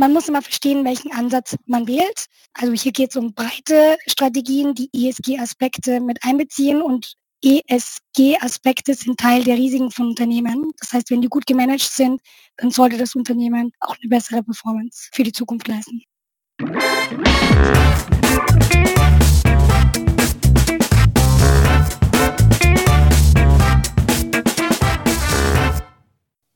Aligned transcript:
man 0.00 0.14
muss 0.14 0.28
immer 0.28 0.40
verstehen, 0.40 0.84
welchen 0.86 1.12
Ansatz 1.12 1.56
man 1.66 1.86
wählt. 1.86 2.24
Also 2.54 2.72
hier 2.72 2.90
geht 2.90 3.10
es 3.10 3.16
um 3.16 3.34
breite 3.34 3.98
Strategien, 4.06 4.74
die 4.74 4.88
ESG-Aspekte 4.94 6.00
mit 6.00 6.24
einbeziehen 6.24 6.80
und 6.80 7.12
ESG-Aspekte 7.44 8.94
sind 8.94 9.20
Teil 9.20 9.44
der 9.44 9.56
Risiken 9.56 9.90
von 9.90 10.08
Unternehmen. 10.08 10.72
Das 10.78 10.94
heißt, 10.94 11.10
wenn 11.10 11.20
die 11.20 11.28
gut 11.28 11.46
gemanagt 11.46 11.82
sind, 11.82 12.22
dann 12.56 12.70
sollte 12.70 12.96
das 12.96 13.14
Unternehmen 13.14 13.72
auch 13.80 13.94
eine 14.00 14.08
bessere 14.08 14.42
Performance 14.42 15.10
für 15.12 15.22
die 15.22 15.32
Zukunft 15.32 15.68
leisten. 15.68 16.02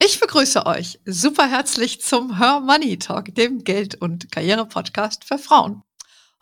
Ich 0.06 0.20
begrüße 0.20 0.66
euch 0.66 1.00
super 1.06 1.48
herzlich 1.48 2.02
zum 2.02 2.36
Her 2.36 2.60
Money 2.60 2.98
Talk, 2.98 3.34
dem 3.34 3.64
Geld- 3.64 3.94
und 3.94 4.30
Karriere-Podcast 4.30 5.24
für 5.24 5.38
Frauen. 5.38 5.82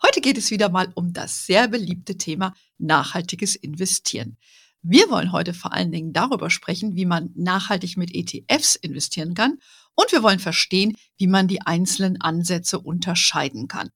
Heute 0.05 0.19
geht 0.19 0.37
es 0.37 0.51
wieder 0.51 0.67
mal 0.67 0.91
um 0.95 1.13
das 1.13 1.45
sehr 1.45 1.69
beliebte 1.69 2.17
Thema 2.17 2.53
nachhaltiges 2.77 3.55
Investieren. 3.55 4.35
Wir 4.81 5.09
wollen 5.09 5.31
heute 5.31 5.53
vor 5.53 5.71
allen 5.71 5.93
Dingen 5.93 6.11
darüber 6.11 6.49
sprechen, 6.49 6.97
wie 6.97 7.05
man 7.05 7.29
nachhaltig 7.35 7.95
mit 7.95 8.13
ETFs 8.13 8.75
investieren 8.75 9.33
kann 9.33 9.59
und 9.95 10.11
wir 10.11 10.23
wollen 10.23 10.39
verstehen, 10.39 10.97
wie 11.15 11.27
man 11.27 11.47
die 11.47 11.61
einzelnen 11.61 12.19
Ansätze 12.19 12.81
unterscheiden 12.81 13.69
kann. 13.69 13.91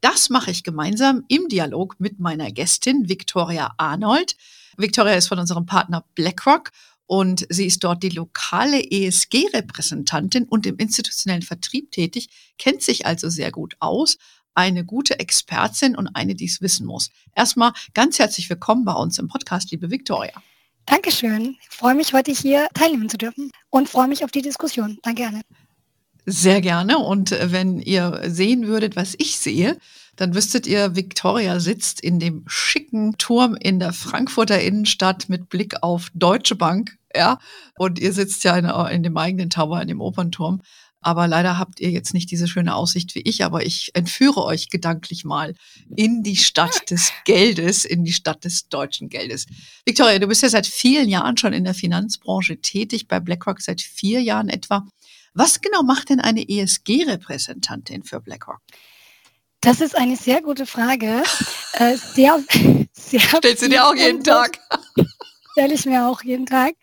Das 0.00 0.30
mache 0.30 0.50
ich 0.50 0.64
gemeinsam 0.64 1.24
im 1.28 1.48
Dialog 1.48 1.96
mit 2.00 2.20
meiner 2.20 2.50
Gästin 2.52 3.10
Victoria 3.10 3.74
Arnold. 3.76 4.34
Victoria 4.78 5.12
ist 5.12 5.28
von 5.28 5.38
unserem 5.38 5.66
Partner 5.66 6.06
BlackRock 6.14 6.70
und 7.10 7.44
sie 7.48 7.66
ist 7.66 7.82
dort 7.82 8.04
die 8.04 8.10
lokale 8.10 8.80
ESG-Repräsentantin 8.88 10.44
und 10.44 10.64
im 10.64 10.76
institutionellen 10.76 11.42
Vertrieb 11.42 11.90
tätig, 11.90 12.28
kennt 12.56 12.82
sich 12.82 13.04
also 13.04 13.28
sehr 13.28 13.50
gut 13.50 13.74
aus, 13.80 14.16
eine 14.54 14.84
gute 14.84 15.18
Expertin 15.18 15.96
und 15.96 16.06
eine, 16.14 16.36
die 16.36 16.44
es 16.44 16.62
wissen 16.62 16.86
muss. 16.86 17.10
Erstmal 17.34 17.72
ganz 17.94 18.20
herzlich 18.20 18.48
willkommen 18.48 18.84
bei 18.84 18.92
uns 18.92 19.18
im 19.18 19.26
Podcast, 19.26 19.72
liebe 19.72 19.90
Viktoria. 19.90 20.40
Dankeschön. 20.86 21.56
Ich 21.68 21.76
freue 21.76 21.96
mich, 21.96 22.12
heute 22.12 22.30
hier 22.30 22.68
teilnehmen 22.74 23.08
zu 23.08 23.18
dürfen 23.18 23.50
und 23.70 23.88
freue 23.88 24.06
mich 24.06 24.22
auf 24.22 24.30
die 24.30 24.42
Diskussion. 24.42 24.98
Danke, 25.02 25.26
Anne. 25.26 25.40
Sehr 26.26 26.60
gerne. 26.60 26.98
Und 26.98 27.32
wenn 27.32 27.80
ihr 27.80 28.20
sehen 28.26 28.68
würdet, 28.68 28.94
was 28.94 29.16
ich 29.18 29.36
sehe, 29.36 29.76
dann 30.20 30.34
wüsstet 30.34 30.66
ihr, 30.66 30.96
Victoria 30.96 31.60
sitzt 31.60 32.02
in 32.02 32.18
dem 32.18 32.44
schicken 32.46 33.16
Turm 33.16 33.56
in 33.56 33.78
der 33.78 33.94
Frankfurter 33.94 34.60
Innenstadt 34.60 35.30
mit 35.30 35.48
Blick 35.48 35.82
auf 35.82 36.10
Deutsche 36.12 36.56
Bank. 36.56 36.98
Ja, 37.16 37.38
und 37.78 37.98
ihr 37.98 38.12
sitzt 38.12 38.44
ja 38.44 38.54
in, 38.58 38.66
in 38.94 39.02
dem 39.02 39.16
eigenen 39.16 39.48
Tower, 39.48 39.80
in 39.80 39.88
dem 39.88 40.02
Opernturm. 40.02 40.60
Aber 41.00 41.26
leider 41.26 41.56
habt 41.56 41.80
ihr 41.80 41.90
jetzt 41.90 42.12
nicht 42.12 42.30
diese 42.30 42.48
schöne 42.48 42.74
Aussicht 42.74 43.14
wie 43.14 43.22
ich, 43.22 43.44
aber 43.44 43.64
ich 43.64 43.92
entführe 43.94 44.44
euch 44.44 44.68
gedanklich 44.68 45.24
mal 45.24 45.54
in 45.96 46.22
die 46.22 46.36
Stadt 46.36 46.90
des 46.90 47.12
Geldes, 47.24 47.86
in 47.86 48.04
die 48.04 48.12
Stadt 48.12 48.44
des 48.44 48.68
deutschen 48.68 49.08
Geldes. 49.08 49.46
Victoria, 49.86 50.18
du 50.18 50.26
bist 50.26 50.42
ja 50.42 50.50
seit 50.50 50.66
vielen 50.66 51.08
Jahren 51.08 51.38
schon 51.38 51.54
in 51.54 51.64
der 51.64 51.72
Finanzbranche 51.72 52.60
tätig, 52.60 53.08
bei 53.08 53.20
BlackRock 53.20 53.62
seit 53.62 53.80
vier 53.80 54.20
Jahren 54.20 54.50
etwa. 54.50 54.86
Was 55.32 55.62
genau 55.62 55.82
macht 55.82 56.10
denn 56.10 56.20
eine 56.20 56.46
ESG-Repräsentantin 56.46 58.02
für 58.02 58.20
BlackRock? 58.20 58.60
Das 59.60 59.82
ist 59.82 59.96
eine 59.96 60.16
sehr 60.16 60.40
gute 60.40 60.64
Frage. 60.64 61.22
Äh, 61.74 61.96
sehr, 61.96 62.42
sehr 62.92 63.20
Stellst 63.20 63.62
du 63.62 63.68
dir 63.68 63.86
auch 63.86 63.94
jeden 63.94 64.24
Tag? 64.24 64.58
Stelle 65.52 65.74
ich 65.74 65.84
mir 65.84 66.06
auch 66.06 66.22
jeden 66.22 66.46
Tag. 66.46 66.74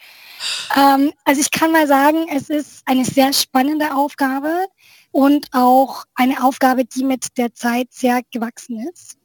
Ähm, 0.76 1.12
also 1.26 1.42
ich 1.42 1.50
kann 1.50 1.72
mal 1.72 1.88
sagen, 1.88 2.28
es 2.30 2.50
ist 2.50 2.84
eine 2.86 3.04
sehr 3.04 3.34
spannende 3.34 3.96
Aufgabe 3.96 4.68
und 5.12 5.48
auch 5.54 6.06
eine 6.14 6.44
Aufgabe, 6.44 6.86
die 6.86 7.04
mit 7.04 7.38
der 7.38 7.54
Zeit 7.56 7.88
sehr 7.92 8.22
gewachsen 8.32 8.88
ist. 8.94 9.18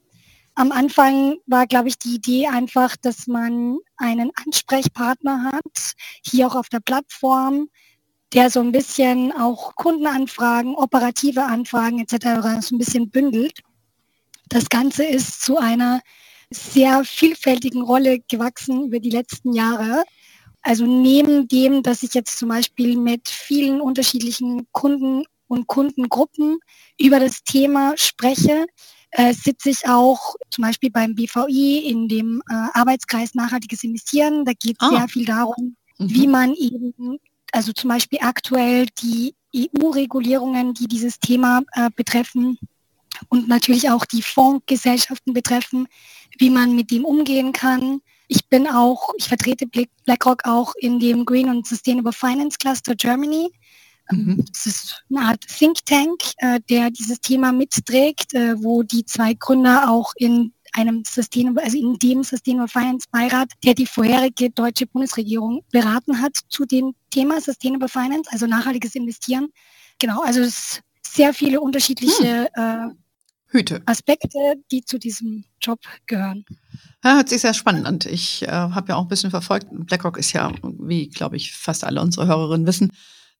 Am 0.55 0.73
Anfang 0.73 1.37
war, 1.47 1.67
glaube 1.67 1.89
ich, 1.89 1.99
die 1.99 2.15
Idee 2.15 2.47
einfach, 2.47 2.97
dass 2.97 3.27
man 3.27 3.79
einen 3.97 4.31
Ansprechpartner 4.47 5.51
hat, 5.53 5.93
hier 6.25 6.47
auch 6.47 6.55
auf 6.55 6.69
der 6.71 6.81
Plattform, 6.81 7.69
der 8.33 8.51
so 8.51 8.61
ein 8.61 8.73
bisschen 8.73 9.33
auch 9.33 9.75
Kundenanfragen, 9.75 10.75
operative 10.75 11.45
Anfragen 11.45 12.01
etc. 12.01 12.67
so 12.67 12.75
ein 12.75 12.79
bisschen 12.79 13.11
bündelt. 13.11 13.61
Das 14.49 14.69
Ganze 14.69 15.05
ist 15.05 15.43
zu 15.43 15.59
einer 15.59 16.01
sehr 16.51 17.05
vielfältigen 17.05 17.83
Rolle 17.83 18.21
gewachsen 18.29 18.87
über 18.87 19.01
die 19.01 19.11
letzten 19.11 19.53
Jahre. 19.53 20.05
Also 20.63 20.87
neben 20.87 21.49
dem, 21.49 21.83
dass 21.83 22.03
ich 22.03 22.15
jetzt 22.15 22.39
zum 22.39 22.49
Beispiel 22.49 22.97
mit 22.97 23.29
vielen 23.29 23.81
unterschiedlichen 23.81 24.67
Kunden 24.73 25.25
und 25.49 25.67
Kundengruppen 25.67 26.59
über 26.99 27.21
das 27.21 27.43
Thema 27.43 27.95
spreche, 27.97 28.67
äh, 29.11 29.35
sitze 29.35 29.71
ich 29.71 29.87
auch 29.87 30.37
zum 30.51 30.63
Beispiel 30.63 30.91
beim 30.91 31.15
BVI 31.15 31.87
in 31.87 32.09
dem 32.09 32.43
äh, 32.49 32.55
Arbeitskreis 32.73 33.35
Nachhaltiges 33.35 33.85
Investieren. 33.85 34.45
Da 34.45 34.53
geht 34.53 34.77
es 34.81 34.89
ah. 34.89 34.91
sehr 34.91 35.09
viel 35.09 35.25
darum, 35.27 35.77
mhm. 35.99 36.15
wie 36.15 36.27
man 36.27 36.55
eben 36.55 37.19
also 37.53 37.73
zum 37.73 37.89
Beispiel 37.89 38.19
aktuell 38.23 38.87
die 39.03 39.35
EU-Regulierungen, 39.55 40.75
die 40.75 40.89
dieses 40.89 41.21
Thema 41.21 41.63
äh, 41.75 41.91
betreffen 41.95 42.59
und 43.29 43.49
natürlich 43.49 43.91
auch 43.91 44.05
die 44.05 44.23
Fondsgesellschaften 44.23 45.33
betreffen, 45.33 45.87
wie 46.39 46.51
man 46.51 46.75
mit 46.75 46.91
dem 46.91 47.05
umgehen 47.05 47.53
kann. 47.53 48.01
Ich 48.29 48.49
bin 48.49 48.67
auch, 48.67 49.11
ich 49.19 49.29
vertrete 49.29 49.67
BlackRock 49.67 50.47
auch 50.47 50.75
in 50.77 50.99
dem 50.99 51.27
Green 51.27 51.51
und 51.51 51.67
Sustainable 51.67 52.13
Finance 52.13 52.57
Cluster 52.59 52.95
Germany. 52.95 53.51
Mhm. 54.11 54.45
Das 54.51 54.67
ist 54.67 55.05
eine 55.11 55.27
Art 55.27 55.47
Think 55.47 55.85
Tank, 55.85 56.23
äh, 56.39 56.61
der 56.71 56.91
dieses 56.91 57.21
Thema 57.21 57.53
mitträgt, 57.53 58.35
äh, 58.35 58.55
wo 58.63 58.83
die 58.83 59.05
zwei 59.05 59.35
Gründer 59.35 59.91
auch 59.91 60.13
in 60.17 60.55
einem 60.73 61.03
Sustainable, 61.07 61.63
also 61.63 61.79
in 61.79 61.99
dem 61.99 62.23
Sustainable 62.23 62.69
Finance 62.69 63.07
Beirat, 63.11 63.53
der 63.65 63.75
die 63.75 63.87
vorherige 63.87 64.51
deutsche 64.51 64.87
Bundesregierung 64.87 65.65
beraten 65.71 66.21
hat 66.21 66.37
zu 66.49 66.65
dem 66.65 66.95
Thema 67.11 67.41
Sustainable 67.41 67.89
Finance, 67.89 68.31
also 68.33 68.47
nachhaltiges 68.47 68.95
Investieren. 68.95 69.49
Genau, 69.99 70.23
also 70.23 70.41
es 70.41 70.81
sehr 71.03 71.35
viele 71.35 71.61
unterschiedliche 71.61 72.49
hm. 72.55 72.91
äh, 72.91 72.95
Hüte. 73.49 73.83
Aspekte, 73.85 74.39
die 74.71 74.83
zu 74.83 74.99
diesem 74.99 75.45
Job 75.61 75.79
gehören. 76.07 76.45
Ja, 77.05 77.17
hört 77.17 77.29
sich 77.29 77.43
sehr 77.43 77.53
spannend 77.53 77.87
an. 77.87 77.99
Ich 78.09 78.43
äh, 78.43 78.47
habe 78.49 78.89
ja 78.89 78.97
auch 78.97 79.03
ein 79.03 79.09
bisschen 79.09 79.31
verfolgt. 79.31 79.67
BlackRock 79.71 80.17
ist 80.17 80.33
ja, 80.33 80.53
wie 80.63 81.09
glaube 81.09 81.37
ich 81.37 81.53
fast 81.53 81.85
alle 81.85 82.01
unsere 82.01 82.27
Hörerinnen 82.27 82.67
wissen, 82.67 82.93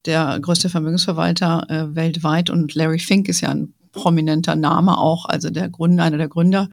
der 0.05 0.39
größte 0.41 0.69
Vermögensverwalter 0.69 1.67
äh, 1.71 1.95
weltweit 1.95 2.51
und 2.51 2.75
Larry 2.75 2.99
Fink 2.99 3.29
ist 3.29 3.41
ja 3.41 3.51
ein 3.51 3.75
prominenter 3.93 4.57
Name 4.57 4.99
auch, 4.99 5.27
also 5.27 5.51
der 5.51 5.69
Gründer, 5.69 6.05
einer 6.05 6.19
der 6.19 6.29
Gründer 6.29 6.69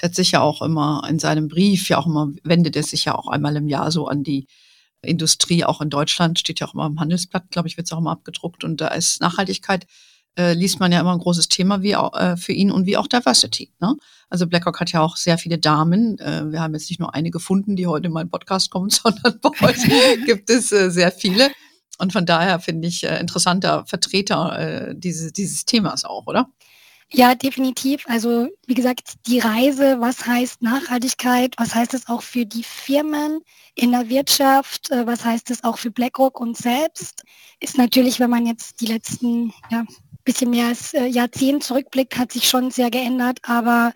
der 0.00 0.08
hat 0.08 0.14
sich 0.16 0.32
ja 0.32 0.40
auch 0.40 0.62
immer 0.62 1.06
in 1.08 1.18
seinem 1.18 1.48
Brief, 1.48 1.88
ja 1.88 1.98
auch 1.98 2.06
immer, 2.06 2.30
wendet 2.42 2.76
er 2.76 2.82
sich 2.82 3.04
ja 3.04 3.14
auch 3.14 3.28
einmal 3.28 3.56
im 3.56 3.68
Jahr 3.68 3.90
so 3.90 4.08
an 4.08 4.22
die 4.22 4.46
Industrie, 5.02 5.64
auch 5.64 5.80
in 5.80 5.90
Deutschland, 5.90 6.38
steht 6.38 6.60
ja 6.60 6.66
auch 6.66 6.74
immer 6.74 6.86
im 6.86 7.00
Handelsblatt, 7.00 7.50
glaube 7.50 7.68
ich, 7.68 7.76
wird 7.76 7.86
es 7.86 7.92
auch 7.92 7.98
immer 7.98 8.12
abgedruckt. 8.12 8.64
Und 8.64 8.80
da 8.80 8.88
ist 8.88 9.20
Nachhaltigkeit, 9.20 9.86
äh, 10.38 10.54
liest 10.54 10.80
man 10.80 10.92
ja 10.92 11.00
immer 11.00 11.12
ein 11.12 11.18
großes 11.18 11.48
Thema 11.48 11.82
wie 11.82 11.96
auch, 11.96 12.18
äh, 12.18 12.36
für 12.36 12.52
ihn 12.52 12.70
und 12.70 12.86
wie 12.86 12.96
auch 12.96 13.06
Diversity. 13.06 13.72
Ne? 13.80 13.96
Also 14.30 14.46
BlackRock 14.46 14.80
hat 14.80 14.92
ja 14.92 15.00
auch 15.00 15.16
sehr 15.16 15.38
viele 15.38 15.58
Damen. 15.58 16.18
Äh, 16.18 16.50
wir 16.50 16.60
haben 16.60 16.72
jetzt 16.74 16.88
nicht 16.88 17.00
nur 17.00 17.14
eine 17.14 17.30
gefunden, 17.30 17.76
die 17.76 17.86
heute 17.86 18.06
in 18.06 18.12
meinen 18.12 18.30
Podcast 18.30 18.70
kommt, 18.70 18.92
sondern 19.02 19.38
bei 19.40 19.50
euch 19.68 19.76
gibt 20.26 20.48
es 20.48 20.72
äh, 20.72 20.90
sehr 20.90 21.12
viele. 21.12 21.50
Und 21.98 22.12
von 22.12 22.24
daher 22.24 22.60
finde 22.60 22.88
ich 22.88 23.04
äh, 23.04 23.20
interessanter 23.20 23.84
Vertreter 23.86 24.58
äh, 24.58 24.94
dieses, 24.96 25.32
dieses 25.32 25.64
Themas 25.64 26.04
auch, 26.04 26.26
oder? 26.26 26.48
Ja, 27.14 27.34
definitiv. 27.34 28.04
Also 28.08 28.48
wie 28.66 28.74
gesagt, 28.74 29.14
die 29.26 29.38
Reise, 29.38 30.00
was 30.00 30.26
heißt 30.26 30.62
Nachhaltigkeit, 30.62 31.54
was 31.58 31.74
heißt 31.74 31.92
es 31.92 32.08
auch 32.08 32.22
für 32.22 32.46
die 32.46 32.62
Firmen 32.62 33.40
in 33.74 33.92
der 33.92 34.08
Wirtschaft, 34.08 34.90
äh, 34.90 35.06
was 35.06 35.24
heißt 35.24 35.50
es 35.50 35.62
auch 35.62 35.76
für 35.76 35.90
BlackRock 35.90 36.40
und 36.40 36.56
selbst, 36.56 37.22
ist 37.60 37.76
natürlich, 37.76 38.18
wenn 38.18 38.30
man 38.30 38.46
jetzt 38.46 38.80
die 38.80 38.86
letzten 38.86 39.52
ja, 39.70 39.84
bisschen 40.24 40.50
mehr 40.50 40.68
als 40.68 40.94
äh, 40.94 41.04
Jahrzehnt 41.04 41.64
zurückblickt, 41.64 42.16
hat 42.16 42.32
sich 42.32 42.48
schon 42.48 42.70
sehr 42.70 42.90
geändert. 42.90 43.40
Aber 43.42 43.92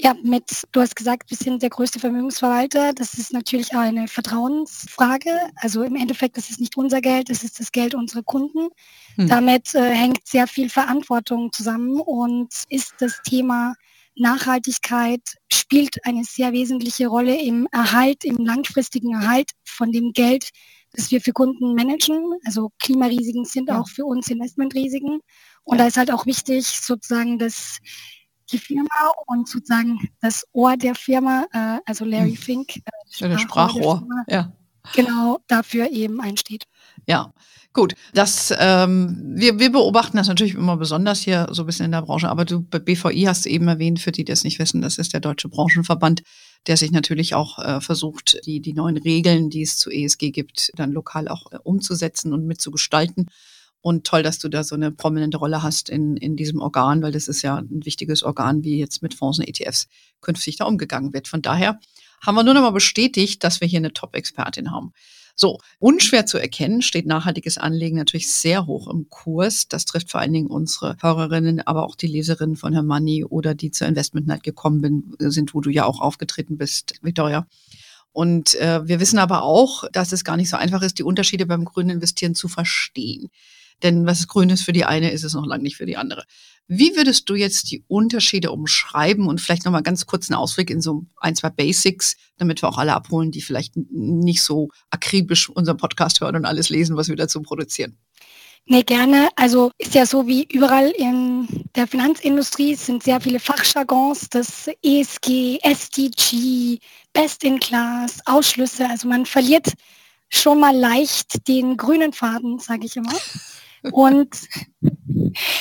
ja, 0.00 0.14
mit, 0.22 0.44
du 0.70 0.80
hast 0.80 0.94
gesagt, 0.94 1.28
wir 1.28 1.36
sind 1.36 1.60
der 1.60 1.70
größte 1.70 1.98
Vermögensverwalter. 1.98 2.92
Das 2.92 3.14
ist 3.14 3.32
natürlich 3.32 3.74
auch 3.74 3.80
eine 3.80 4.06
Vertrauensfrage. 4.06 5.32
Also 5.56 5.82
im 5.82 5.96
Endeffekt, 5.96 6.36
das 6.36 6.50
ist 6.50 6.60
nicht 6.60 6.76
unser 6.76 7.00
Geld, 7.00 7.30
das 7.30 7.42
ist 7.42 7.58
das 7.58 7.72
Geld 7.72 7.96
unserer 7.96 8.22
Kunden. 8.22 8.68
Hm. 9.16 9.28
Damit 9.28 9.74
äh, 9.74 9.90
hängt 9.90 10.24
sehr 10.24 10.46
viel 10.46 10.70
Verantwortung 10.70 11.52
zusammen 11.52 12.00
und 12.00 12.48
ist 12.68 12.94
das 13.00 13.20
Thema 13.24 13.74
Nachhaltigkeit 14.14 15.22
spielt 15.52 16.04
eine 16.04 16.24
sehr 16.24 16.52
wesentliche 16.52 17.08
Rolle 17.08 17.40
im 17.40 17.66
Erhalt, 17.72 18.24
im 18.24 18.36
langfristigen 18.38 19.14
Erhalt 19.14 19.50
von 19.64 19.92
dem 19.92 20.12
Geld, 20.12 20.50
das 20.92 21.10
wir 21.10 21.20
für 21.20 21.32
Kunden 21.32 21.74
managen. 21.74 22.22
Also 22.44 22.70
Klimarisiken 22.78 23.44
sind 23.44 23.68
ja. 23.68 23.80
auch 23.80 23.88
für 23.88 24.04
uns 24.04 24.28
Investmentrisiken. 24.28 25.20
Und 25.64 25.76
ja. 25.76 25.82
da 25.84 25.88
ist 25.88 25.96
halt 25.96 26.10
auch 26.12 26.26
wichtig, 26.26 26.66
sozusagen, 26.66 27.38
dass 27.38 27.78
die 28.50 28.58
Firma 28.58 29.12
und 29.26 29.48
sozusagen 29.48 30.10
das 30.20 30.46
Ohr 30.52 30.76
der 30.76 30.94
Firma, 30.94 31.46
äh, 31.52 31.78
also 31.86 32.04
Larry 32.04 32.34
hm. 32.34 32.36
Fink, 32.36 32.76
äh, 32.76 33.28
der 33.28 33.38
Sprachrohr, 33.38 33.98
Firma, 33.98 34.24
ja. 34.28 34.52
genau 34.94 35.38
dafür 35.46 35.90
eben 35.90 36.20
einsteht. 36.20 36.64
Ja, 37.06 37.32
gut. 37.72 37.94
Das, 38.12 38.52
ähm, 38.58 39.34
wir, 39.34 39.58
wir 39.58 39.72
beobachten 39.72 40.16
das 40.16 40.28
natürlich 40.28 40.54
immer 40.54 40.76
besonders 40.76 41.20
hier 41.20 41.48
so 41.50 41.62
ein 41.62 41.66
bisschen 41.66 41.86
in 41.86 41.92
der 41.92 42.02
Branche. 42.02 42.28
Aber 42.28 42.44
du 42.44 42.60
bei 42.60 42.78
BVI 42.78 43.22
hast 43.22 43.46
eben 43.46 43.68
erwähnt, 43.68 44.00
für 44.00 44.12
die, 44.12 44.24
die 44.24 44.32
das 44.32 44.44
nicht 44.44 44.58
wissen, 44.58 44.82
das 44.82 44.98
ist 44.98 45.12
der 45.12 45.20
Deutsche 45.20 45.48
Branchenverband, 45.48 46.22
der 46.66 46.76
sich 46.76 46.90
natürlich 46.90 47.34
auch 47.34 47.58
äh, 47.58 47.80
versucht, 47.80 48.38
die, 48.46 48.60
die 48.60 48.72
neuen 48.72 48.96
Regeln, 48.98 49.50
die 49.50 49.62
es 49.62 49.78
zu 49.78 49.90
ESG 49.90 50.30
gibt, 50.30 50.70
dann 50.74 50.92
lokal 50.92 51.28
auch 51.28 51.52
äh, 51.52 51.58
umzusetzen 51.62 52.32
und 52.32 52.46
mitzugestalten. 52.46 53.30
Und 53.80 54.06
toll, 54.06 54.22
dass 54.22 54.38
du 54.38 54.48
da 54.48 54.64
so 54.64 54.74
eine 54.74 54.90
prominente 54.90 55.38
Rolle 55.38 55.62
hast 55.62 55.88
in, 55.88 56.16
in 56.16 56.36
diesem 56.36 56.60
Organ, 56.60 57.00
weil 57.02 57.12
das 57.12 57.28
ist 57.28 57.42
ja 57.42 57.56
ein 57.56 57.84
wichtiges 57.84 58.22
Organ, 58.22 58.64
wie 58.64 58.78
jetzt 58.78 59.02
mit 59.02 59.14
Fonds 59.14 59.38
und 59.38 59.46
ETFs 59.46 59.86
künftig 60.20 60.56
da 60.56 60.64
umgegangen 60.64 61.12
wird. 61.12 61.28
Von 61.28 61.42
daher 61.42 61.78
haben 62.20 62.34
wir 62.34 62.42
nur 62.42 62.54
noch 62.54 62.62
mal 62.62 62.70
bestätigt, 62.70 63.44
dass 63.44 63.60
wir 63.60 63.68
hier 63.68 63.78
eine 63.78 63.92
Top-Expertin 63.92 64.72
haben. 64.72 64.92
So, 65.40 65.60
unschwer 65.78 66.26
zu 66.26 66.36
erkennen 66.36 66.82
steht 66.82 67.06
nachhaltiges 67.06 67.58
Anlegen 67.58 67.96
natürlich 67.96 68.32
sehr 68.32 68.66
hoch 68.66 68.88
im 68.88 69.08
Kurs. 69.08 69.68
Das 69.68 69.84
trifft 69.84 70.10
vor 70.10 70.20
allen 70.20 70.32
Dingen 70.32 70.48
unsere 70.48 70.96
Hörerinnen, 71.00 71.64
aber 71.64 71.84
auch 71.84 71.94
die 71.94 72.08
Leserinnen 72.08 72.56
von 72.56 72.72
Herr 72.72 72.82
Money 72.82 73.24
oder 73.24 73.54
die 73.54 73.70
zur 73.70 73.86
Investment 73.86 74.26
Night 74.26 74.42
gekommen 74.42 75.14
sind, 75.20 75.54
wo 75.54 75.60
du 75.60 75.70
ja 75.70 75.84
auch 75.84 76.00
aufgetreten 76.00 76.58
bist, 76.58 76.94
Victoria. 77.02 77.46
Und 78.10 78.56
äh, 78.56 78.84
wir 78.88 78.98
wissen 78.98 79.20
aber 79.20 79.44
auch, 79.44 79.84
dass 79.92 80.10
es 80.10 80.24
gar 80.24 80.36
nicht 80.36 80.50
so 80.50 80.56
einfach 80.56 80.82
ist, 80.82 80.98
die 80.98 81.04
Unterschiede 81.04 81.46
beim 81.46 81.64
grünen 81.64 81.90
Investieren 81.90 82.34
zu 82.34 82.48
verstehen. 82.48 83.28
Denn 83.82 84.06
was 84.06 84.26
grün 84.26 84.50
ist 84.50 84.62
für 84.62 84.72
die 84.72 84.84
eine, 84.84 85.10
ist 85.10 85.24
es 85.24 85.34
noch 85.34 85.46
lange 85.46 85.62
nicht 85.62 85.76
für 85.76 85.86
die 85.86 85.96
andere. 85.96 86.24
Wie 86.66 86.96
würdest 86.96 87.28
du 87.30 87.34
jetzt 87.34 87.70
die 87.70 87.82
Unterschiede 87.88 88.50
umschreiben 88.50 89.26
und 89.26 89.40
vielleicht 89.40 89.64
nochmal 89.64 89.82
ganz 89.82 90.04
kurz 90.04 90.28
einen 90.28 90.38
Ausblick 90.38 90.68
in 90.68 90.82
so 90.82 91.06
ein, 91.16 91.34
zwei 91.34 91.48
Basics, 91.48 92.16
damit 92.36 92.60
wir 92.60 92.68
auch 92.68 92.76
alle 92.76 92.94
abholen, 92.94 93.30
die 93.30 93.40
vielleicht 93.40 93.74
nicht 93.76 94.42
so 94.42 94.68
akribisch 94.90 95.48
unseren 95.48 95.78
Podcast 95.78 96.20
hören 96.20 96.36
und 96.36 96.44
alles 96.44 96.68
lesen, 96.68 96.96
was 96.96 97.08
wir 97.08 97.16
dazu 97.16 97.40
produzieren? 97.40 97.96
Nee, 98.70 98.82
gerne. 98.82 99.30
Also 99.34 99.70
ist 99.78 99.94
ja 99.94 100.04
so 100.04 100.26
wie 100.26 100.46
überall 100.52 100.90
in 100.90 101.48
der 101.74 101.86
Finanzindustrie 101.86 102.74
sind 102.74 103.02
sehr 103.02 103.18
viele 103.18 103.40
Fachjargons, 103.40 104.28
das 104.28 104.68
ESG, 104.82 105.58
SDG, 105.62 106.78
Best 107.14 107.44
in 107.44 107.58
Class, 107.60 108.18
Ausschlüsse. 108.26 108.86
Also 108.90 109.08
man 109.08 109.24
verliert 109.24 109.72
schon 110.28 110.60
mal 110.60 110.76
leicht 110.76 111.48
den 111.48 111.78
grünen 111.78 112.12
Faden, 112.12 112.58
sage 112.58 112.84
ich 112.84 112.96
immer. 112.96 113.14
Und 113.92 114.48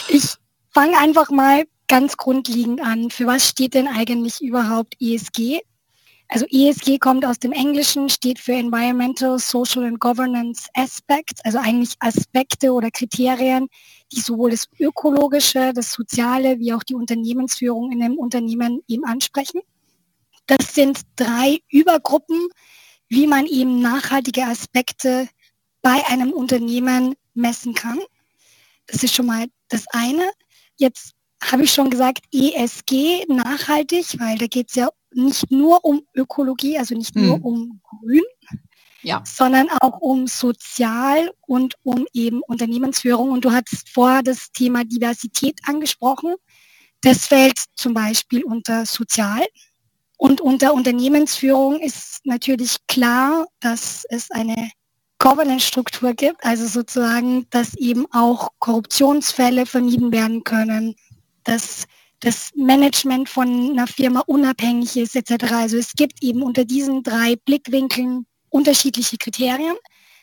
ich 0.08 0.36
fange 0.74 0.98
einfach 0.98 1.30
mal 1.30 1.66
ganz 1.88 2.18
grundlegend 2.18 2.82
an. 2.82 3.10
Für 3.10 3.28
was 3.28 3.48
steht 3.48 3.74
denn 3.74 3.88
eigentlich 3.88 4.42
überhaupt 4.42 4.96
ESG? 5.00 5.62
Also 6.30 6.46
ESG 6.50 7.00
kommt 7.00 7.26
aus 7.26 7.40
dem 7.40 7.54
Englischen, 7.54 8.10
steht 8.10 8.40
für 8.40 8.52
Environmental, 8.52 9.40
Social 9.40 9.86
and 9.86 10.00
Governance 10.00 10.68
Aspects, 10.74 11.40
also 11.46 11.58
eigentlich 11.58 11.96
Aspekte 12.00 12.74
oder 12.74 12.92
Kriterien, 12.92 13.70
die 14.12 14.20
sowohl 14.20 14.52
das 14.52 14.68
Ökologische, 14.78 15.72
das 15.74 15.94
Soziale 15.94 16.60
wie 16.60 16.74
auch 16.74 16.84
die 16.84 16.96
Unternehmensführung 16.96 17.94
in 17.94 18.04
einem 18.04 18.18
Unternehmen 18.18 18.82
eben 18.90 19.06
ansprechen. 19.06 19.62
Das 20.48 20.76
sind 20.76 21.02
drei 21.16 21.60
Übergruppen, 21.70 22.50
wie 23.08 23.28
man 23.28 23.46
eben 23.46 23.80
nachhaltige 23.80 24.44
Aspekte 24.44 25.30
bei 25.82 26.06
einem 26.08 26.34
Unternehmen 26.34 27.16
messen 27.38 27.74
kann. 27.74 28.00
Das 28.88 29.04
ist 29.04 29.14
schon 29.14 29.26
mal 29.26 29.48
das 29.70 29.86
eine. 29.92 30.30
Jetzt 30.78 31.14
habe 31.44 31.64
ich 31.64 31.72
schon 31.72 31.90
gesagt, 31.90 32.26
ESG, 32.34 33.26
nachhaltig, 33.28 34.20
weil 34.20 34.38
da 34.38 34.48
geht 34.48 34.70
es 34.70 34.76
ja 34.76 34.90
nicht 35.14 35.52
nur 35.52 35.84
um 35.86 36.02
Ökologie, 36.16 36.78
also 36.78 36.96
nicht 36.96 37.16
hm. 37.16 37.28
nur 37.28 37.46
um 37.46 37.82
Grün, 37.84 38.24
ja. 39.02 39.24
sondern 39.26 39.70
auch 39.82 40.00
um 40.00 40.28
Sozial 40.28 41.32
und 41.42 41.76
um 41.84 42.06
eben 42.14 42.42
Unternehmensführung. 42.42 43.32
Und 43.32 43.46
du 43.46 43.52
hast 43.52 43.90
vorher 43.90 44.24
das 44.24 44.52
Thema 44.52 44.84
Diversität 44.84 45.60
angesprochen. 45.64 46.36
Das 47.02 47.28
fällt 47.28 47.60
zum 47.76 47.94
Beispiel 47.94 48.44
unter 48.44 48.86
Sozial. 48.86 49.46
Und 50.18 50.42
unter 50.42 50.74
Unternehmensführung 50.74 51.80
ist 51.80 52.22
natürlich 52.24 52.78
klar, 52.88 53.46
dass 53.60 54.04
es 54.10 54.32
eine 54.32 54.72
Governance-Struktur 55.20 56.14
gibt, 56.14 56.44
also 56.44 56.68
sozusagen, 56.68 57.48
dass 57.50 57.76
eben 57.76 58.06
auch 58.12 58.50
Korruptionsfälle 58.60 59.66
vermieden 59.66 60.12
werden 60.12 60.44
können, 60.44 60.96
dass 61.44 61.86
das 62.20 62.52
Management 62.56 63.30
von 63.30 63.72
einer 63.72 63.88
Firma 63.88 64.22
unabhängig 64.22 64.98
ist 64.98 65.16
etc. 65.16 65.52
Also 65.52 65.78
es 65.78 65.94
gibt 65.94 66.24
eben 66.24 66.42
unter 66.42 66.66
diesen 66.66 67.04
drei 67.04 67.36
Blickwinkeln 67.36 68.26
unterschiedliche 68.50 69.18
Kriterien. 69.18 69.76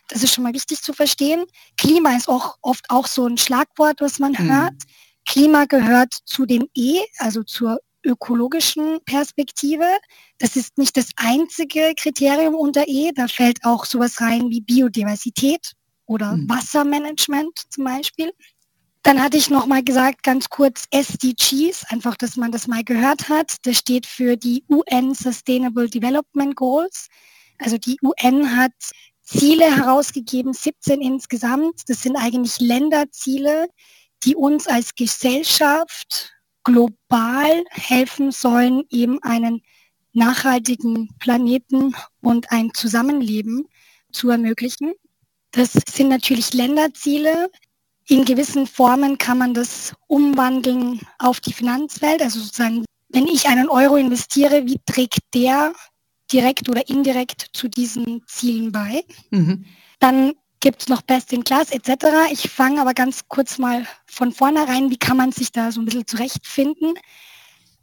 Das 0.08 0.23
ist 0.23 0.35
schon 0.35 0.44
mal 0.44 0.52
wichtig 0.52 0.82
zu 0.82 0.93
verstehen. 0.93 1.44
Klima 1.76 2.17
ist 2.17 2.29
auch 2.29 2.56
oft 2.62 2.85
auch 2.91 3.06
so 3.06 3.26
ein 3.26 3.38
Schlagwort, 3.38 4.00
was 4.00 4.19
man 4.19 4.32
mhm. 4.32 4.52
hört. 4.52 4.75
Klima 5.26 5.64
gehört 5.64 6.12
zu 6.25 6.46
dem 6.46 6.69
E, 6.75 7.00
also 7.19 7.43
zur 7.43 7.79
ökologischen 8.05 9.01
Perspektive. 9.05 9.87
Das 10.39 10.56
ist 10.56 10.79
nicht 10.79 10.97
das 10.97 11.11
einzige 11.17 11.95
Kriterium 11.97 12.55
unter 12.55 12.87
E. 12.87 13.12
Da 13.15 13.29
fällt 13.29 13.65
auch 13.65 13.85
sowas 13.85 14.21
rein 14.21 14.51
wie 14.51 14.61
Biodiversität 14.61 15.73
oder 16.06 16.33
mhm. 16.33 16.49
Wassermanagement 16.49 17.59
zum 17.71 17.85
Beispiel. 17.85 18.33
Dann 19.03 19.23
hatte 19.23 19.37
ich 19.37 19.51
noch 19.51 19.67
mal 19.67 19.83
gesagt, 19.83 20.23
ganz 20.23 20.49
kurz 20.49 20.87
SDGs, 20.91 21.85
einfach, 21.91 22.17
dass 22.17 22.37
man 22.37 22.53
das 22.53 22.67
mal 22.67 22.83
gehört 22.83 23.29
hat. 23.29 23.56
Das 23.62 23.77
steht 23.77 24.06
für 24.06 24.37
die 24.37 24.65
UN 24.71 25.15
Sustainable 25.15 25.91
Development 25.91 26.56
Goals. 26.56 27.09
Also 27.59 27.77
die 27.77 27.99
UN 28.03 28.56
hat 28.56 28.73
Ziele 29.21 29.65
herausgegeben, 29.77 30.55
17 30.55 31.03
insgesamt. 31.03 31.83
Das 31.89 32.03
sind 32.03 32.17
eigentlich 32.17 32.59
Länderziele, 32.61 33.69
die 34.25 34.37
uns 34.37 34.67
als 34.67 34.95
Gesellschaft 34.95 36.33
global 36.64 37.64
helfen 37.70 38.32
sollen, 38.32 38.84
eben 38.90 39.22
einen 39.22 39.62
nachhaltigen 40.12 41.08
Planeten 41.19 41.94
und 42.20 42.50
ein 42.50 42.72
Zusammenleben 42.72 43.66
zu 44.12 44.31
ermöglichen. 44.31 44.93
Das 45.52 45.72
sind 45.88 46.08
natürlich 46.08 46.55
Länderziele. 46.55 47.50
In 48.06 48.25
gewissen 48.25 48.66
Formen 48.66 49.19
kann 49.19 49.38
man 49.38 49.55
das 49.55 49.94
umwandeln 50.06 51.00
auf 51.19 51.40
die 51.40 51.52
Finanzwelt. 51.52 52.22
Also 52.22 52.40
sozusagen, 52.40 52.84
wenn 53.08 53.26
ich 53.26 53.46
einen 53.46 53.69
Euro 53.69 53.96
investiere, 53.96 54.67
wie 54.67 54.81
trägt 54.87 55.19
der 55.34 55.72
direkt 56.32 56.69
oder 56.69 56.88
indirekt 56.88 57.50
zu 57.52 57.69
diesen 57.69 58.22
Zielen 58.26 58.72
bei? 58.72 59.05
Mhm. 59.31 59.64
Dann 60.00 60.32
gibt 60.64 60.81
es 60.81 60.88
noch 60.88 61.02
Best 61.02 61.31
in 61.34 61.44
Class 61.44 61.70
etc. 61.70 62.06
Ich 62.32 62.49
fange 62.49 62.81
aber 62.81 62.94
ganz 62.94 63.28
kurz 63.28 63.58
mal 63.58 63.87
von 64.06 64.32
vornherein, 64.32 64.90
wie 64.90 64.96
kann 64.96 65.19
man 65.19 65.31
sich 65.31 65.52
da 65.52 65.70
so 65.70 65.81
ein 65.81 65.84
bisschen 65.84 66.06
zurechtfinden. 66.06 66.94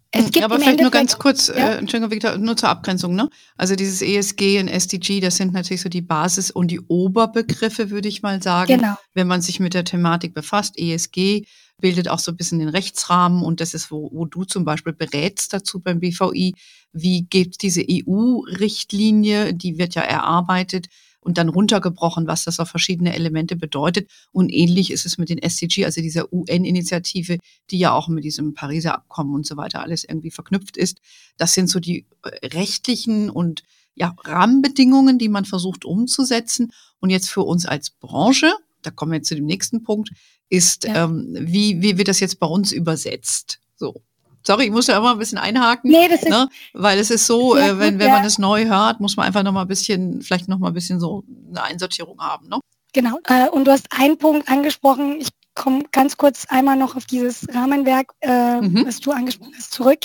Es 0.10 0.25
hm, 0.25 0.32
gibt 0.32 0.44
aber 0.44 0.60
vielleicht 0.60 0.82
nur 0.82 0.89
ganz 0.89 1.20
kurz, 1.20 1.50
ja? 1.50 1.53
äh, 1.74 1.77
Entschuldigung, 1.77 2.10
Victor, 2.12 2.38
nur 2.39 2.58
zur 2.58 2.70
Abgrenzung, 2.70 3.13
ne? 3.13 3.29
Also 3.56 3.75
dieses 3.75 4.01
ESG 4.01 4.60
und 4.60 4.67
SDG, 4.67 5.20
das 5.20 5.38
sind 5.38 5.53
natürlich 5.53 5.82
so 5.82 5.89
die 5.89 6.01
Basis 6.01 6.50
und 6.50 6.70
die 6.70 6.79
Oberbegriffe, 6.79 7.91
würde 7.91 8.10
ich 8.10 8.24
mal 8.24 8.41
sagen, 8.41 8.79
genau. 8.79 8.96
wenn 9.13 9.27
man 9.27 9.44
sich 9.44 9.60
mit 9.60 9.75
der 9.75 9.86
Thematik 9.86 10.34
befasst. 10.34 10.74
ESG 10.75 11.46
bildet 11.79 12.10
auch 12.10 12.20
so 12.20 12.32
ein 12.32 12.38
bisschen 12.38 12.58
den 12.58 12.70
Rechtsrahmen 12.70 13.44
und 13.44 13.62
das 13.62 13.75
ist, 13.75 13.91
wo, 13.91 14.10
wo 14.12 14.25
du 14.25 14.44
zum 14.44 14.65
Beispiel 14.65 14.94
berätst 14.94 15.53
dazu 15.53 15.82
beim 15.82 16.00
BVI. 16.00 16.56
Wie 16.94 17.27
geht 17.29 17.62
diese 17.62 17.84
EU-Richtlinie, 17.88 19.53
die 19.53 19.77
wird 19.77 19.94
ja 19.94 20.01
erarbeitet, 20.01 20.88
und 21.22 21.38
dann 21.38 21.50
runtergebrochen, 21.50 22.28
was 22.28 22.44
das 22.44 22.60
auf 22.60 22.70
verschiedene 22.70 23.16
Elemente 23.16 23.56
bedeutet. 23.56 24.10
Und 24.32 24.50
ähnlich 24.50 24.92
ist 24.92 25.06
es 25.06 25.18
mit 25.18 25.30
den 25.30 25.38
SDG, 25.38 25.86
also 25.86 26.01
dieser 26.01 26.32
UN-Initiative, 26.34 27.38
die 27.70 27.78
ja 27.80 27.94
auch 27.94 28.08
mit 28.08 28.24
diesem 28.24 28.54
Pariser 28.54 28.96
Abkommen 28.96 29.34
und 29.34 29.46
so 29.46 29.56
weiter 29.56 29.82
alles 29.82 30.04
irgendwie 30.04 30.32
verknüpft 30.32 30.78
ist. 30.78 31.00
Das 31.38 31.54
sind 31.54 31.70
so 31.70 31.80
die 31.80 32.06
äh, 32.24 32.48
rechtlichen 32.48 33.30
und 33.30 33.63
ja, 33.94 34.16
Rahmenbedingungen, 34.24 35.20
die 35.20 35.30
man 35.30 35.46
versucht 35.46 35.86
umzusetzen. 35.86 36.72
Und 37.00 37.10
jetzt 37.10 37.30
für 37.30 37.44
uns 37.44 37.66
als 37.66 37.92
Branche, 37.92 38.51
da 38.82 38.92
kommen 38.92 39.12
wir 39.12 39.18
jetzt 39.18 39.28
zu 39.28 39.36
dem 39.36 39.46
nächsten 39.46 39.84
Punkt, 39.84 40.12
ist, 40.50 40.86
ja. 40.86 41.06
ähm, 41.06 41.36
wie, 41.40 41.82
wie 41.82 41.98
wird 41.98 42.08
das 42.08 42.20
jetzt 42.20 42.40
bei 42.40 42.48
uns 42.48 42.72
übersetzt? 42.72 43.60
So. 43.75 44.01
Sorry, 44.45 44.65
ich 44.65 44.71
muss 44.71 44.88
ja 44.88 44.98
immer 44.98 45.12
ein 45.12 45.19
bisschen 45.19 45.38
einhaken. 45.38 45.91
Nee, 45.91 46.07
das 46.07 46.24
ist, 46.24 46.29
ne? 46.29 46.48
Weil 46.74 47.00
es 47.00 47.12
ist 47.12 47.27
so, 47.27 47.55
äh, 47.55 47.77
wenn, 47.77 48.00
wenn 48.00 48.10
man 48.10 48.25
es 48.25 48.38
neu 48.38 48.65
hört, 48.65 49.00
muss 49.00 49.15
man 49.15 49.27
einfach 49.27 49.43
noch 49.43 49.51
mal 49.51 49.62
ein 49.62 49.67
bisschen, 49.67 50.21
vielleicht 50.21 50.48
noch 50.48 50.57
mal 50.57 50.69
ein 50.69 50.74
bisschen 50.74 51.00
so 51.00 51.24
eine 51.50 51.63
Einsortierung 51.63 52.19
haben. 52.19 52.48
Ne? 52.48 52.60
Genau. 52.93 53.19
Äh, 53.27 53.50
und 53.50 53.65
du 53.65 53.71
hast 53.71 53.88
einen 53.91 54.17
Punkt 54.17 54.50
angesprochen. 54.50 55.17
Ich 55.19 55.29
komme 55.53 55.83
ganz 55.91 56.17
kurz 56.17 56.45
einmal 56.50 56.75
noch 56.75 56.95
auf 56.95 57.05
dieses 57.05 57.48
Rahmenwerk, 57.53 58.13
äh, 58.21 58.62
mhm. 58.62 58.86
was 58.86 59.00
du 59.00 59.12
angesprochen 59.12 59.53
hast, 59.57 59.74
zurück. 59.74 60.00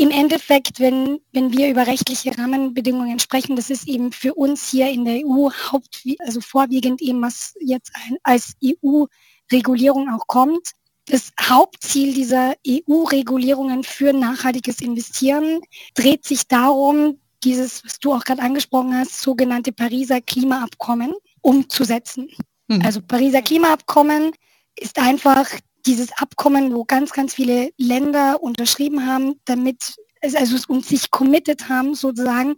Im 0.00 0.10
Endeffekt, 0.10 0.78
wenn, 0.78 1.18
wenn 1.32 1.52
wir 1.52 1.68
über 1.68 1.86
rechtliche 1.88 2.36
Rahmenbedingungen 2.38 3.18
sprechen, 3.18 3.56
das 3.56 3.68
ist 3.68 3.88
eben 3.88 4.12
für 4.12 4.34
uns 4.34 4.70
hier 4.70 4.88
in 4.90 5.04
der 5.04 5.26
EU 5.26 5.50
haupt, 5.50 6.04
also 6.20 6.40
vorwiegend 6.40 7.02
eben, 7.02 7.20
was 7.20 7.54
jetzt 7.60 7.90
als 8.22 8.54
EU-Regulierung 8.64 10.08
auch 10.08 10.28
kommt. 10.28 10.70
Das 11.08 11.32
Hauptziel 11.40 12.12
dieser 12.14 12.54
EU-Regulierungen 12.66 13.82
für 13.82 14.12
nachhaltiges 14.12 14.80
Investieren 14.80 15.60
dreht 15.94 16.24
sich 16.24 16.46
darum, 16.46 17.18
dieses, 17.44 17.84
was 17.84 17.98
du 17.98 18.12
auch 18.12 18.24
gerade 18.24 18.42
angesprochen 18.42 18.94
hast, 18.94 19.20
sogenannte 19.20 19.72
Pariser 19.72 20.20
Klimaabkommen 20.20 21.14
umzusetzen. 21.40 22.28
Mhm. 22.66 22.82
Also 22.84 23.00
Pariser 23.00 23.42
Klimaabkommen 23.42 24.32
ist 24.76 24.98
einfach 24.98 25.48
dieses 25.86 26.12
Abkommen, 26.18 26.74
wo 26.74 26.84
ganz, 26.84 27.12
ganz 27.12 27.34
viele 27.34 27.70
Länder 27.78 28.42
unterschrieben 28.42 29.06
haben, 29.06 29.40
damit 29.44 29.94
es 30.20 30.34
also 30.34 30.56
und 30.68 30.84
sich 30.84 31.10
committed 31.10 31.68
haben, 31.68 31.94
sozusagen 31.94 32.56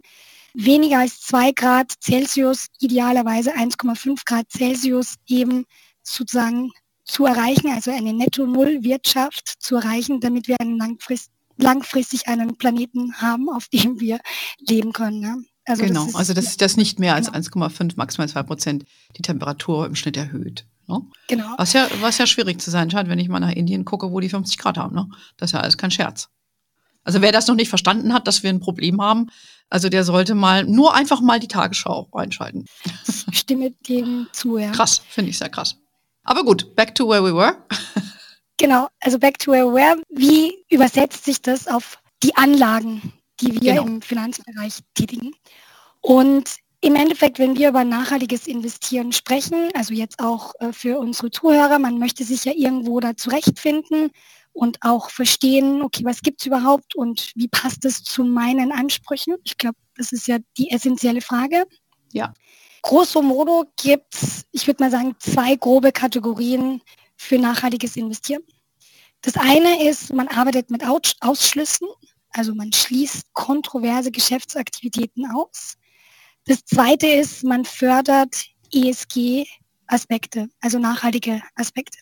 weniger 0.53 0.99
als 0.99 1.21
zwei 1.21 1.51
Grad 1.51 1.93
Celsius, 2.01 2.67
idealerweise 2.79 3.55
1,5 3.55 4.23
Grad 4.25 4.51
Celsius 4.51 5.15
eben 5.27 5.65
sozusagen 6.03 6.71
zu 7.03 7.25
erreichen, 7.25 7.71
also 7.71 7.91
eine 7.91 8.13
Netto-Null-Wirtschaft 8.13 9.55
zu 9.59 9.75
erreichen, 9.75 10.19
damit 10.19 10.47
wir 10.47 10.55
einen 10.59 10.77
langfrist 10.77 11.31
langfristig 11.57 12.27
einen 12.27 12.57
Planeten 12.57 13.13
haben, 13.21 13.49
auf 13.49 13.67
dem 13.67 13.99
wir 13.99 14.19
leben 14.59 14.93
können. 14.93 15.19
Ne? 15.19 15.43
Also 15.65 15.83
genau, 15.83 16.01
das 16.01 16.09
ist, 16.09 16.15
also 16.15 16.33
dass 16.33 16.57
das 16.57 16.77
nicht 16.77 16.99
mehr 16.99 17.15
als 17.15 17.31
genau. 17.31 17.67
1,5, 17.67 17.93
maximal 17.95 18.27
2 18.27 18.43
Prozent 18.43 18.85
die 19.17 19.21
Temperatur 19.21 19.85
im 19.85 19.95
Schnitt 19.95 20.17
erhöht. 20.17 20.65
Ne? 20.87 21.01
Genau. 21.27 21.53
Was 21.57 21.73
ja, 21.73 21.87
was 21.99 22.17
ja 22.17 22.25
schwierig 22.25 22.59
zu 22.61 22.71
sein 22.71 22.89
scheint, 22.89 23.09
wenn 23.09 23.19
ich 23.19 23.29
mal 23.29 23.39
nach 23.39 23.51
Indien 23.51 23.85
gucke, 23.85 24.11
wo 24.11 24.19
die 24.19 24.29
50 24.29 24.57
Grad 24.57 24.77
haben. 24.77 24.95
Ne? 24.95 25.07
Das 25.37 25.49
ist 25.49 25.53
ja 25.53 25.59
alles 25.59 25.77
kein 25.77 25.91
Scherz. 25.91 26.29
Also 27.03 27.21
wer 27.21 27.31
das 27.31 27.47
noch 27.47 27.55
nicht 27.55 27.69
verstanden 27.69 28.13
hat, 28.13 28.27
dass 28.27 28.43
wir 28.43 28.49
ein 28.49 28.59
Problem 28.59 29.01
haben, 29.01 29.27
also 29.69 29.89
der 29.89 30.03
sollte 30.03 30.35
mal 30.35 30.65
nur 30.65 30.93
einfach 30.93 31.21
mal 31.21 31.39
die 31.39 31.47
Tagesschau 31.47 32.09
einschalten. 32.11 32.65
Ich 33.31 33.39
stimme 33.39 33.71
dem 33.87 34.27
zu, 34.31 34.57
ja. 34.57 34.71
Krass, 34.71 35.01
finde 35.09 35.31
ich 35.31 35.37
sehr 35.37 35.49
krass. 35.49 35.80
Aber 36.23 36.43
gut, 36.43 36.75
back 36.75 36.93
to 36.95 37.07
where 37.07 37.23
we 37.23 37.33
were. 37.33 37.55
Genau, 38.57 38.89
also 38.99 39.17
back 39.17 39.39
to 39.39 39.51
where 39.51 39.65
we 39.65 39.73
were. 39.73 40.01
Wie 40.09 40.65
übersetzt 40.69 41.25
sich 41.25 41.41
das 41.41 41.67
auf 41.67 41.97
die 42.21 42.35
Anlagen, 42.35 43.11
die 43.39 43.59
wir 43.59 43.73
genau. 43.73 43.87
im 43.87 44.01
Finanzbereich 44.03 44.81
tätigen? 44.93 45.33
Und 46.01 46.57
im 46.81 46.95
Endeffekt, 46.95 47.39
wenn 47.39 47.57
wir 47.57 47.69
über 47.69 47.83
nachhaltiges 47.83 48.47
Investieren 48.47 49.11
sprechen, 49.13 49.69
also 49.75 49.93
jetzt 49.93 50.19
auch 50.19 50.53
äh, 50.59 50.73
für 50.73 50.99
unsere 50.99 51.31
Zuhörer, 51.31 51.79
man 51.79 51.99
möchte 51.99 52.23
sich 52.23 52.45
ja 52.45 52.53
irgendwo 52.55 52.99
da 52.99 53.15
zurechtfinden 53.15 54.11
und 54.53 54.77
auch 54.81 55.09
verstehen, 55.09 55.81
okay, 55.81 56.03
was 56.05 56.21
gibt 56.21 56.41
es 56.41 56.47
überhaupt 56.47 56.95
und 56.95 57.31
wie 57.35 57.47
passt 57.47 57.85
es 57.85 58.03
zu 58.03 58.23
meinen 58.23 58.71
Ansprüchen? 58.71 59.35
Ich 59.43 59.57
glaube, 59.57 59.77
das 59.95 60.11
ist 60.11 60.27
ja 60.27 60.37
die 60.57 60.71
essentielle 60.71 61.21
Frage. 61.21 61.65
Ja. 62.13 62.33
Grosso 62.81 63.21
modo 63.21 63.65
gibt 63.77 64.15
es, 64.15 64.45
ich 64.51 64.65
würde 64.67 64.83
mal 64.83 64.91
sagen, 64.91 65.15
zwei 65.19 65.55
grobe 65.55 65.91
Kategorien 65.91 66.81
für 67.15 67.37
nachhaltiges 67.37 67.95
Investieren. 67.95 68.43
Das 69.21 69.35
eine 69.37 69.87
ist, 69.87 70.11
man 70.13 70.27
arbeitet 70.27 70.71
mit 70.71 70.83
Ausschlüssen, 70.85 71.87
also 72.31 72.55
man 72.55 72.73
schließt 72.73 73.33
kontroverse 73.33 74.11
Geschäftsaktivitäten 74.11 75.27
aus. 75.31 75.75
Das 76.45 76.65
zweite 76.65 77.07
ist, 77.07 77.43
man 77.43 77.65
fördert 77.65 78.45
ESG-Aspekte, 78.73 80.49
also 80.59 80.79
nachhaltige 80.79 81.43
Aspekte. 81.55 81.99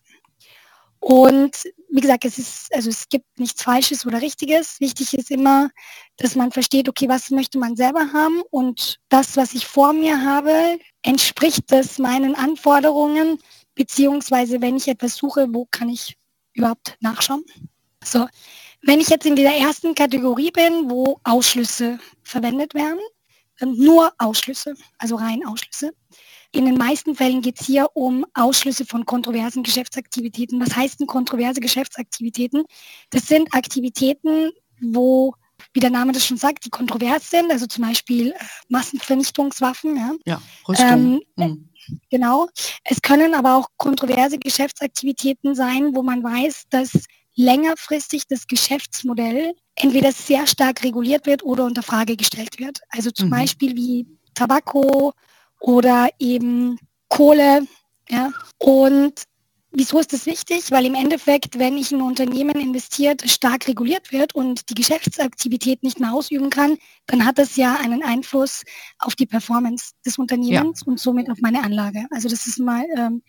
Und 0.99 1.55
wie 1.89 2.01
gesagt, 2.01 2.25
es 2.25 2.37
ist, 2.37 2.73
also 2.73 2.89
es 2.89 3.07
gibt 3.09 3.39
nichts 3.39 3.63
Falsches 3.63 4.05
oder 4.05 4.21
Richtiges. 4.21 4.79
Wichtig 4.79 5.13
ist 5.13 5.31
immer, 5.31 5.69
dass 6.17 6.35
man 6.35 6.51
versteht, 6.51 6.89
okay, 6.89 7.07
was 7.07 7.29
möchte 7.31 7.57
man 7.57 7.75
selber 7.75 8.11
haben 8.13 8.41
und 8.51 8.99
das, 9.09 9.37
was 9.37 9.53
ich 9.53 9.65
vor 9.65 9.93
mir 9.93 10.21
habe, 10.21 10.77
entspricht 11.03 11.63
das 11.67 11.97
meinen 11.97 12.35
Anforderungen, 12.35 13.39
beziehungsweise 13.75 14.61
wenn 14.61 14.75
ich 14.75 14.87
etwas 14.87 15.15
suche, 15.15 15.47
wo 15.51 15.65
kann 15.71 15.89
ich 15.89 16.17
überhaupt 16.53 16.97
nachschauen? 16.99 17.45
So, 18.03 18.27
wenn 18.81 18.99
ich 18.99 19.09
jetzt 19.09 19.25
in 19.25 19.35
dieser 19.35 19.53
ersten 19.53 19.95
Kategorie 19.95 20.51
bin, 20.51 20.89
wo 20.89 21.19
Ausschlüsse 21.23 21.99
verwendet 22.23 22.73
werden, 22.73 22.99
nur 23.61 24.13
Ausschlüsse, 24.17 24.75
also 24.97 25.15
rein 25.15 25.45
Ausschlüsse, 25.45 25.93
in 26.51 26.65
den 26.65 26.75
meisten 26.75 27.15
Fällen 27.15 27.41
geht 27.41 27.59
es 27.59 27.67
hier 27.67 27.89
um 27.93 28.25
Ausschlüsse 28.33 28.85
von 28.85 29.05
kontroversen 29.05 29.63
Geschäftsaktivitäten. 29.63 30.59
Was 30.59 30.75
heißt 30.75 30.99
denn 30.99 31.07
kontroverse 31.07 31.59
Geschäftsaktivitäten? 31.59 32.63
Das 33.11 33.27
sind 33.27 33.53
Aktivitäten, 33.53 34.51
wo, 34.81 35.33
wie 35.73 35.79
der 35.79 35.91
Name 35.91 36.11
das 36.11 36.25
schon 36.25 36.37
sagt, 36.37 36.65
die 36.65 36.69
kontrovers 36.69 37.29
sind, 37.29 37.51
also 37.51 37.67
zum 37.67 37.83
Beispiel 37.83 38.31
äh, 38.31 38.35
Massenvernichtungswaffen. 38.69 39.95
Ja, 39.95 40.11
ja 40.25 40.41
Rüstung. 40.67 40.87
Ähm, 40.87 41.21
mhm. 41.35 41.69
Genau. 42.09 42.49
Es 42.83 43.01
können 43.01 43.35
aber 43.35 43.55
auch 43.55 43.67
kontroverse 43.77 44.37
Geschäftsaktivitäten 44.37 45.55
sein, 45.55 45.95
wo 45.95 46.01
man 46.01 46.23
weiß, 46.23 46.63
dass 46.69 46.91
längerfristig 47.35 48.23
das 48.27 48.47
Geschäftsmodell 48.47 49.53
entweder 49.75 50.11
sehr 50.11 50.45
stark 50.45 50.83
reguliert 50.83 51.25
wird 51.25 51.43
oder 51.43 51.65
unter 51.65 51.83
Frage 51.83 52.17
gestellt 52.17 52.59
wird. 52.59 52.79
Also 52.89 53.11
zum 53.11 53.27
mhm. 53.27 53.31
Beispiel 53.31 53.75
wie 53.75 54.07
Tabako, 54.33 55.13
oder 55.59 56.09
eben 56.19 56.79
Kohle. 57.09 57.67
Ja? 58.09 58.31
Und 58.57 59.23
wieso 59.71 59.99
ist 59.99 60.13
das 60.13 60.25
wichtig? 60.25 60.71
Weil 60.71 60.85
im 60.85 60.95
Endeffekt, 60.95 61.59
wenn 61.59 61.77
ich 61.77 61.91
in 61.91 61.99
ein 61.99 62.07
Unternehmen 62.07 62.55
investiert, 62.59 63.29
stark 63.29 63.67
reguliert 63.67 64.11
wird 64.11 64.33
und 64.35 64.69
die 64.69 64.75
Geschäftsaktivität 64.75 65.83
nicht 65.83 65.99
mehr 65.99 66.13
ausüben 66.13 66.49
kann, 66.49 66.77
dann 67.07 67.25
hat 67.25 67.37
das 67.37 67.55
ja 67.55 67.75
einen 67.75 68.03
Einfluss 68.03 68.63
auf 68.99 69.15
die 69.15 69.25
Performance 69.25 69.91
des 70.05 70.17
Unternehmens 70.17 70.81
ja. 70.81 70.87
und 70.87 70.99
somit 70.99 71.29
auf 71.29 71.39
meine 71.41 71.63
Anlage. 71.63 72.05
Also 72.11 72.29
das 72.29 72.47
ist 72.47 72.59
mal 72.59 72.85
ähm, 72.97 73.21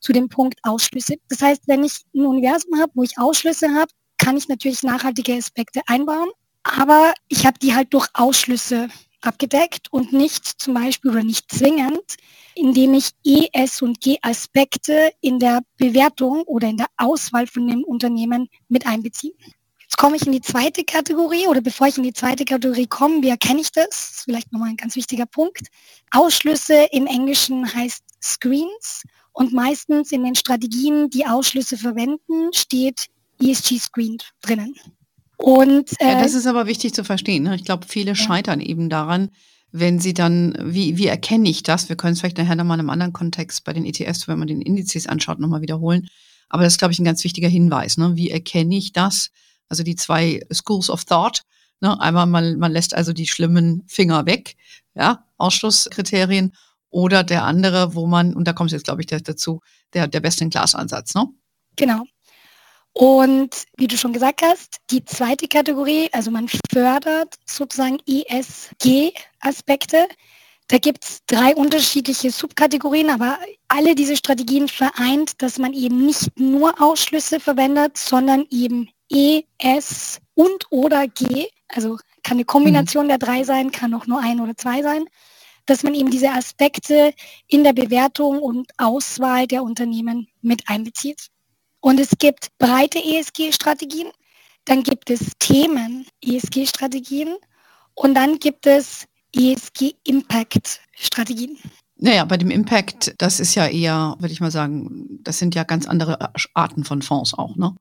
zu 0.00 0.12
dem 0.12 0.28
Punkt 0.28 0.58
Ausschlüsse. 0.62 1.14
Das 1.28 1.40
heißt, 1.40 1.62
wenn 1.66 1.84
ich 1.84 2.02
ein 2.14 2.26
Universum 2.26 2.78
habe, 2.78 2.92
wo 2.94 3.02
ich 3.02 3.18
Ausschlüsse 3.18 3.74
habe, 3.74 3.90
kann 4.18 4.36
ich 4.36 4.48
natürlich 4.48 4.82
nachhaltige 4.82 5.34
Aspekte 5.34 5.82
einbauen, 5.86 6.28
aber 6.62 7.14
ich 7.28 7.46
habe 7.46 7.58
die 7.58 7.74
halt 7.74 7.92
durch 7.94 8.08
Ausschlüsse 8.14 8.88
abgedeckt 9.26 9.92
und 9.92 10.12
nicht 10.12 10.44
zum 10.44 10.74
Beispiel 10.74 11.10
oder 11.10 11.24
nicht 11.24 11.50
zwingend, 11.50 12.16
indem 12.54 12.94
ich 12.94 13.10
E, 13.24 13.48
S 13.52 13.82
und 13.82 14.00
G 14.00 14.18
Aspekte 14.22 15.12
in 15.20 15.38
der 15.38 15.62
Bewertung 15.76 16.42
oder 16.42 16.68
in 16.68 16.76
der 16.76 16.86
Auswahl 16.96 17.46
von 17.46 17.66
dem 17.68 17.84
Unternehmen 17.84 18.48
mit 18.68 18.86
einbeziehe. 18.86 19.34
Jetzt 19.80 19.98
komme 19.98 20.16
ich 20.16 20.26
in 20.26 20.32
die 20.32 20.40
zweite 20.40 20.84
Kategorie 20.84 21.46
oder 21.46 21.60
bevor 21.60 21.86
ich 21.86 21.96
in 21.96 22.02
die 22.02 22.12
zweite 22.12 22.44
Kategorie 22.44 22.86
komme, 22.86 23.22
wie 23.22 23.28
erkenne 23.28 23.60
ich 23.60 23.70
das? 23.70 23.86
das 23.86 24.10
ist 24.10 24.24
vielleicht 24.24 24.52
nochmal 24.52 24.70
ein 24.70 24.76
ganz 24.76 24.96
wichtiger 24.96 25.26
Punkt. 25.26 25.68
Ausschlüsse 26.10 26.88
im 26.90 27.06
Englischen 27.06 27.72
heißt 27.72 28.02
Screens 28.22 29.02
und 29.32 29.52
meistens 29.52 30.12
in 30.12 30.24
den 30.24 30.34
Strategien, 30.34 31.08
die 31.10 31.26
Ausschlüsse 31.26 31.76
verwenden, 31.76 32.52
steht 32.52 33.06
ESG 33.40 33.78
Screen 33.78 34.18
drinnen. 34.40 34.74
Und, 35.36 35.92
äh, 36.00 36.12
ja, 36.12 36.22
das 36.22 36.34
ist 36.34 36.46
aber 36.46 36.66
wichtig 36.66 36.94
zu 36.94 37.04
verstehen. 37.04 37.44
Ne? 37.44 37.56
Ich 37.56 37.64
glaube, 37.64 37.86
viele 37.86 38.12
ja. 38.12 38.14
scheitern 38.14 38.60
eben 38.60 38.88
daran, 38.88 39.30
wenn 39.72 39.98
sie 39.98 40.14
dann, 40.14 40.56
wie, 40.62 40.96
wie 40.96 41.06
erkenne 41.06 41.48
ich 41.48 41.62
das? 41.62 41.88
Wir 41.88 41.96
können 41.96 42.14
es 42.14 42.20
vielleicht 42.20 42.38
nachher 42.38 42.56
nochmal 42.56 42.76
in 42.76 42.80
einem 42.80 42.90
anderen 42.90 43.12
Kontext 43.12 43.64
bei 43.64 43.72
den 43.72 43.84
ETS, 43.84 44.28
wenn 44.28 44.38
man 44.38 44.48
den 44.48 44.62
Indizes 44.62 45.06
anschaut, 45.06 45.38
nochmal 45.38 45.60
wiederholen. 45.60 46.08
Aber 46.48 46.62
das 46.62 46.74
ist, 46.74 46.78
glaube 46.78 46.92
ich, 46.92 46.98
ein 46.98 47.04
ganz 47.04 47.24
wichtiger 47.24 47.48
Hinweis. 47.48 47.98
Ne? 47.98 48.16
Wie 48.16 48.30
erkenne 48.30 48.76
ich 48.76 48.92
das? 48.92 49.30
Also 49.68 49.82
die 49.82 49.96
zwei 49.96 50.40
Schools 50.50 50.88
of 50.88 51.04
Thought. 51.04 51.42
Ne? 51.80 52.00
Einmal, 52.00 52.26
man, 52.26 52.58
man 52.58 52.72
lässt 52.72 52.94
also 52.94 53.12
die 53.12 53.26
schlimmen 53.26 53.82
Finger 53.86 54.24
weg, 54.26 54.56
ja, 54.94 55.24
Ausschlusskriterien. 55.36 56.52
Oder 56.88 57.24
der 57.24 57.44
andere, 57.44 57.94
wo 57.94 58.06
man, 58.06 58.34
und 58.34 58.48
da 58.48 58.52
kommt 58.52 58.70
jetzt, 58.70 58.84
glaube 58.84 59.02
ich, 59.02 59.06
dazu, 59.06 59.60
der, 59.92 60.06
der 60.06 60.20
Best-in-Class-Ansatz, 60.20 61.14
ne? 61.14 61.26
Genau. 61.74 62.04
Und 62.98 63.64
wie 63.76 63.88
du 63.88 63.98
schon 63.98 64.14
gesagt 64.14 64.40
hast, 64.40 64.78
die 64.90 65.04
zweite 65.04 65.48
Kategorie, 65.48 66.08
also 66.12 66.30
man 66.30 66.48
fördert 66.72 67.34
sozusagen 67.44 67.98
ESG-Aspekte. 68.06 70.08
Da 70.68 70.78
gibt 70.78 71.04
es 71.04 71.20
drei 71.26 71.54
unterschiedliche 71.54 72.30
Subkategorien, 72.30 73.10
aber 73.10 73.38
alle 73.68 73.94
diese 73.94 74.16
Strategien 74.16 74.68
vereint, 74.68 75.42
dass 75.42 75.58
man 75.58 75.74
eben 75.74 76.06
nicht 76.06 76.40
nur 76.40 76.80
Ausschlüsse 76.80 77.38
verwendet, 77.38 77.98
sondern 77.98 78.46
eben 78.50 78.88
E, 79.12 79.42
S 79.58 80.18
und 80.32 80.64
oder 80.70 81.06
G. 81.06 81.48
Also 81.68 81.98
kann 82.22 82.38
eine 82.38 82.46
Kombination 82.46 83.04
mhm. 83.04 83.10
der 83.10 83.18
drei 83.18 83.44
sein, 83.44 83.72
kann 83.72 83.92
auch 83.92 84.06
nur 84.06 84.20
ein 84.20 84.40
oder 84.40 84.56
zwei 84.56 84.80
sein, 84.80 85.04
dass 85.66 85.82
man 85.82 85.94
eben 85.94 86.10
diese 86.10 86.30
Aspekte 86.30 87.12
in 87.46 87.62
der 87.62 87.74
Bewertung 87.74 88.38
und 88.38 88.70
Auswahl 88.78 89.46
der 89.46 89.64
Unternehmen 89.64 90.28
mit 90.40 90.70
einbezieht. 90.70 91.28
Und 91.80 92.00
es 92.00 92.10
gibt 92.18 92.48
breite 92.58 92.98
ESG-Strategien, 92.98 94.08
dann 94.64 94.82
gibt 94.82 95.10
es 95.10 95.32
Themen-ESG-Strategien 95.38 97.36
und 97.94 98.14
dann 98.14 98.38
gibt 98.38 98.66
es 98.66 99.06
ESG-Impact-Strategien. 99.34 101.58
Naja, 101.98 102.24
bei 102.24 102.36
dem 102.36 102.50
Impact, 102.50 103.14
das 103.18 103.40
ist 103.40 103.54
ja 103.54 103.66
eher, 103.66 104.16
würde 104.18 104.32
ich 104.32 104.40
mal 104.40 104.50
sagen, 104.50 105.18
das 105.22 105.38
sind 105.38 105.54
ja 105.54 105.64
ganz 105.64 105.86
andere 105.86 106.30
Arten 106.52 106.84
von 106.84 107.00
Fonds 107.02 107.32
auch, 107.34 107.56
ne? 107.56 107.74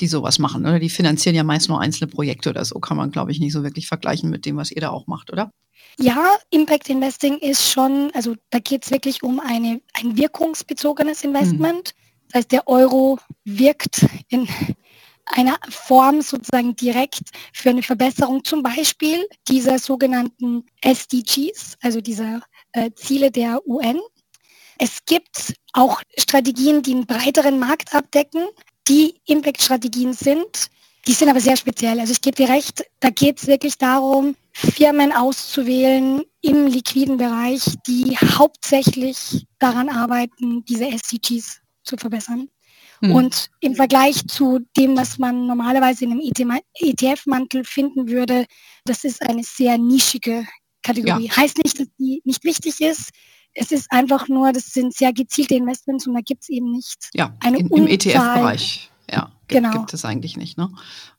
Die 0.00 0.06
sowas 0.06 0.38
machen, 0.38 0.64
oder? 0.64 0.78
Die 0.78 0.90
finanzieren 0.90 1.34
ja 1.34 1.42
meist 1.42 1.68
nur 1.68 1.80
einzelne 1.80 2.08
Projekte 2.08 2.50
oder 2.50 2.64
so, 2.64 2.78
kann 2.78 2.96
man, 2.96 3.10
glaube 3.10 3.32
ich, 3.32 3.40
nicht 3.40 3.52
so 3.52 3.64
wirklich 3.64 3.88
vergleichen 3.88 4.30
mit 4.30 4.46
dem, 4.46 4.56
was 4.56 4.70
ihr 4.70 4.80
da 4.80 4.90
auch 4.90 5.08
macht, 5.08 5.32
oder? 5.32 5.50
Ja, 5.98 6.36
Impact 6.50 6.88
Investing 6.88 7.38
ist 7.38 7.68
schon, 7.70 8.12
also 8.14 8.36
da 8.50 8.60
geht 8.60 8.84
es 8.84 8.92
wirklich 8.92 9.24
um 9.24 9.40
eine, 9.40 9.80
ein 9.94 10.16
wirkungsbezogenes 10.16 11.24
Investment. 11.24 11.94
Mhm. 11.94 12.07
Das 12.28 12.40
heißt, 12.40 12.52
der 12.52 12.68
Euro 12.68 13.18
wirkt 13.44 14.06
in 14.28 14.48
einer 15.24 15.58
Form 15.68 16.20
sozusagen 16.22 16.74
direkt 16.76 17.20
für 17.52 17.70
eine 17.70 17.82
Verbesserung 17.82 18.44
zum 18.44 18.62
Beispiel 18.62 19.26
dieser 19.48 19.78
sogenannten 19.78 20.64
SDGs, 20.80 21.76
also 21.82 22.00
dieser 22.00 22.42
äh, 22.72 22.90
Ziele 22.94 23.30
der 23.30 23.66
UN. 23.66 24.00
Es 24.78 25.04
gibt 25.06 25.54
auch 25.72 26.00
Strategien, 26.16 26.82
die 26.82 26.92
einen 26.92 27.06
breiteren 27.06 27.58
Markt 27.58 27.94
abdecken, 27.94 28.46
die 28.86 29.14
Impact-Strategien 29.26 30.12
sind. 30.12 30.70
Die 31.06 31.12
sind 31.12 31.28
aber 31.28 31.40
sehr 31.40 31.56
speziell. 31.56 31.98
Also 32.00 32.12
ich 32.12 32.20
gebe 32.20 32.36
dir 32.36 32.48
recht, 32.48 32.84
da 33.00 33.10
geht 33.10 33.38
es 33.38 33.46
wirklich 33.46 33.78
darum, 33.78 34.36
Firmen 34.52 35.12
auszuwählen 35.12 36.22
im 36.42 36.66
liquiden 36.66 37.16
Bereich, 37.16 37.62
die 37.86 38.16
hauptsächlich 38.16 39.46
daran 39.58 39.88
arbeiten, 39.88 40.64
diese 40.64 40.86
SDGs 40.86 41.60
zu 41.88 41.96
verbessern. 41.96 42.48
Hm. 43.00 43.12
Und 43.12 43.50
im 43.60 43.74
Vergleich 43.74 44.26
zu 44.26 44.60
dem, 44.76 44.96
was 44.96 45.18
man 45.18 45.46
normalerweise 45.46 46.04
in 46.04 46.12
einem 46.12 46.22
ETF-Mantel 46.74 47.64
finden 47.64 48.08
würde, 48.08 48.46
das 48.84 49.04
ist 49.04 49.22
eine 49.22 49.42
sehr 49.44 49.78
nischige 49.78 50.46
Kategorie. 50.82 51.26
Ja. 51.26 51.36
Heißt 51.36 51.58
nicht, 51.58 51.78
dass 51.78 51.88
die 51.98 52.22
nicht 52.24 52.44
wichtig 52.44 52.80
ist. 52.80 53.10
Es 53.54 53.72
ist 53.72 53.90
einfach 53.90 54.28
nur, 54.28 54.52
das 54.52 54.66
sind 54.66 54.94
sehr 54.94 55.12
gezielte 55.12 55.54
Investments 55.54 56.06
und 56.06 56.14
da 56.14 56.20
gibt 56.20 56.42
es 56.42 56.48
eben 56.48 56.70
nicht 56.70 57.10
ja, 57.14 57.34
eine 57.40 57.58
in, 57.58 57.68
im 57.68 57.86
ETF-Bereich. 57.86 58.90
Ja, 59.10 59.32
genau. 59.46 59.72
gibt 59.72 59.94
es 59.94 60.04
eigentlich 60.04 60.36
nicht. 60.36 60.58
Ne? 60.58 60.68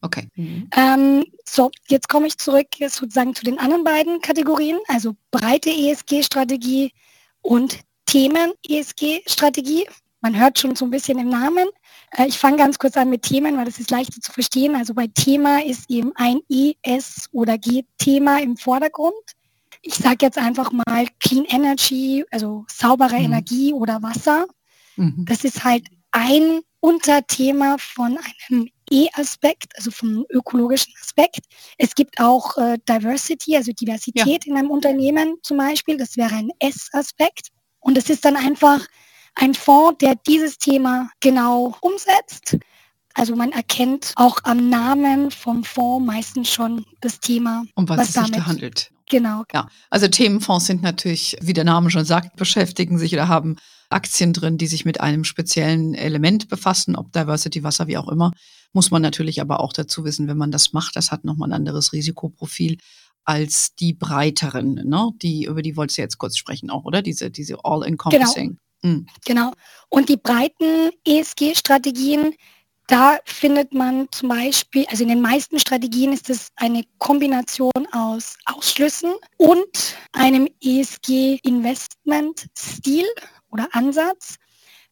Okay. 0.01 0.27
Mhm. 0.35 0.69
Ähm, 0.75 1.25
so, 1.43 1.71
jetzt 1.87 2.07
komme 2.07 2.27
ich 2.27 2.37
zurück 2.37 2.67
sozusagen 2.79 3.33
zu 3.33 3.43
den 3.43 3.57
anderen 3.57 3.83
beiden 3.83 4.21
Kategorien, 4.21 4.77
also 4.87 5.15
breite 5.31 5.71
ESG-Strategie 5.71 6.91
und 7.41 7.79
Themen-ESG-Strategie. 8.05 9.85
Man 10.21 10.37
hört 10.37 10.59
schon 10.59 10.75
so 10.75 10.85
ein 10.85 10.91
bisschen 10.91 11.17
im 11.19 11.29
Namen. 11.29 11.67
Äh, 12.11 12.27
ich 12.27 12.37
fange 12.37 12.57
ganz 12.57 12.77
kurz 12.77 12.97
an 12.97 13.09
mit 13.09 13.23
Themen, 13.23 13.57
weil 13.57 13.65
das 13.65 13.79
ist 13.79 13.91
leichter 13.91 14.19
zu 14.21 14.31
verstehen. 14.31 14.75
Also 14.75 14.93
bei 14.93 15.07
Thema 15.07 15.63
ist 15.63 15.89
eben 15.89 16.11
ein 16.15 16.39
ES 16.49 17.29
oder 17.31 17.57
G-Thema 17.57 18.41
im 18.41 18.57
Vordergrund. 18.57 19.13
Ich 19.81 19.95
sage 19.95 20.25
jetzt 20.25 20.37
einfach 20.37 20.71
mal 20.71 21.07
Clean 21.21 21.45
Energy, 21.45 22.25
also 22.31 22.65
saubere 22.67 23.17
mhm. 23.17 23.25
Energie 23.25 23.73
oder 23.73 24.01
Wasser. 24.03 24.45
Mhm. 24.97 25.25
Das 25.25 25.45
ist 25.45 25.63
halt 25.63 25.87
ein 26.11 26.61
Unterthema 26.81 27.77
von 27.77 28.17
einem 28.49 28.69
E-Aspekt, 28.91 29.71
also 29.77 29.91
vom 29.91 30.25
ökologischen 30.29 30.93
Aspekt. 31.01 31.41
Es 31.77 31.93
gibt 31.93 32.19
auch 32.19 32.57
äh, 32.57 32.77
Diversity, 32.87 33.55
also 33.55 33.71
Diversität 33.71 34.45
ja. 34.45 34.51
in 34.51 34.57
einem 34.57 34.71
Unternehmen 34.71 35.35
zum 35.43 35.57
Beispiel. 35.57 35.97
Das 35.97 36.17
wäre 36.17 36.35
ein 36.35 36.51
S-Aspekt. 36.59 37.49
Und 37.79 37.97
es 37.97 38.09
ist 38.09 38.25
dann 38.25 38.35
einfach 38.35 38.85
ein 39.35 39.53
Fonds, 39.53 39.97
der 39.99 40.15
dieses 40.27 40.57
Thema 40.57 41.09
genau 41.19 41.75
umsetzt. 41.81 42.57
Also 43.13 43.35
man 43.35 43.51
erkennt 43.51 44.13
auch 44.15 44.39
am 44.43 44.69
Namen 44.69 45.31
vom 45.31 45.63
Fonds 45.63 46.05
meistens 46.05 46.49
schon 46.49 46.85
das 47.01 47.19
Thema, 47.19 47.65
um 47.75 47.89
was, 47.89 47.97
was 47.97 48.09
es 48.09 48.13
sich 48.15 48.31
da 48.31 48.45
handelt. 48.45 48.91
Genau. 49.09 49.43
Ja, 49.51 49.67
also 49.89 50.07
Themenfonds 50.07 50.67
sind 50.67 50.83
natürlich, 50.83 51.35
wie 51.41 51.53
der 51.53 51.63
Name 51.63 51.89
schon 51.89 52.05
sagt, 52.05 52.35
beschäftigen 52.35 52.99
sich 52.99 53.13
oder 53.13 53.27
haben 53.27 53.55
Aktien 53.89 54.33
drin, 54.33 54.59
die 54.59 54.67
sich 54.67 54.85
mit 54.85 55.01
einem 55.01 55.23
speziellen 55.23 55.95
Element 55.95 56.47
befassen, 56.47 56.95
ob 56.95 57.11
Diversity, 57.11 57.63
Wasser, 57.63 57.87
wie 57.87 57.97
auch 57.97 58.07
immer. 58.07 58.31
Muss 58.71 58.91
man 58.91 59.01
natürlich 59.01 59.41
aber 59.41 59.61
auch 59.61 59.73
dazu 59.73 60.05
wissen, 60.05 60.27
wenn 60.27 60.37
man 60.37 60.51
das 60.51 60.73
macht, 60.73 60.95
das 60.95 61.11
hat 61.11 61.23
nochmal 61.25 61.49
ein 61.49 61.53
anderes 61.53 61.91
Risikoprofil 61.91 62.77
als 63.25 63.75
die 63.75 63.93
breiteren, 63.93 64.75
ne? 64.87 65.11
Die, 65.21 65.45
über 65.45 65.61
die 65.61 65.75
wolltest 65.75 65.97
du 65.97 66.01
jetzt 66.03 66.17
kurz 66.19 66.37
sprechen 66.37 66.69
auch, 66.69 66.85
oder? 66.85 67.01
Diese, 67.01 67.31
diese 67.31 67.57
All-Encompassing. 67.63 68.47
Genau. 68.47 68.59
Mhm. 68.83 69.07
Genau. 69.25 69.53
Und 69.89 70.09
die 70.09 70.17
breiten 70.17 70.89
ESG-Strategien, 71.05 72.35
da 72.87 73.19
findet 73.25 73.73
man 73.73 74.07
zum 74.11 74.29
Beispiel, 74.29 74.85
also 74.89 75.03
in 75.03 75.09
den 75.09 75.21
meisten 75.21 75.59
Strategien 75.59 76.11
ist 76.11 76.27
es 76.29 76.49
eine 76.55 76.83
Kombination 76.97 77.87
aus 77.91 78.35
Ausschlüssen 78.45 79.13
und 79.37 79.95
einem 80.13 80.47
ESG-Investment-Stil 80.63 83.05
oder 83.51 83.67
Ansatz. 83.73 84.37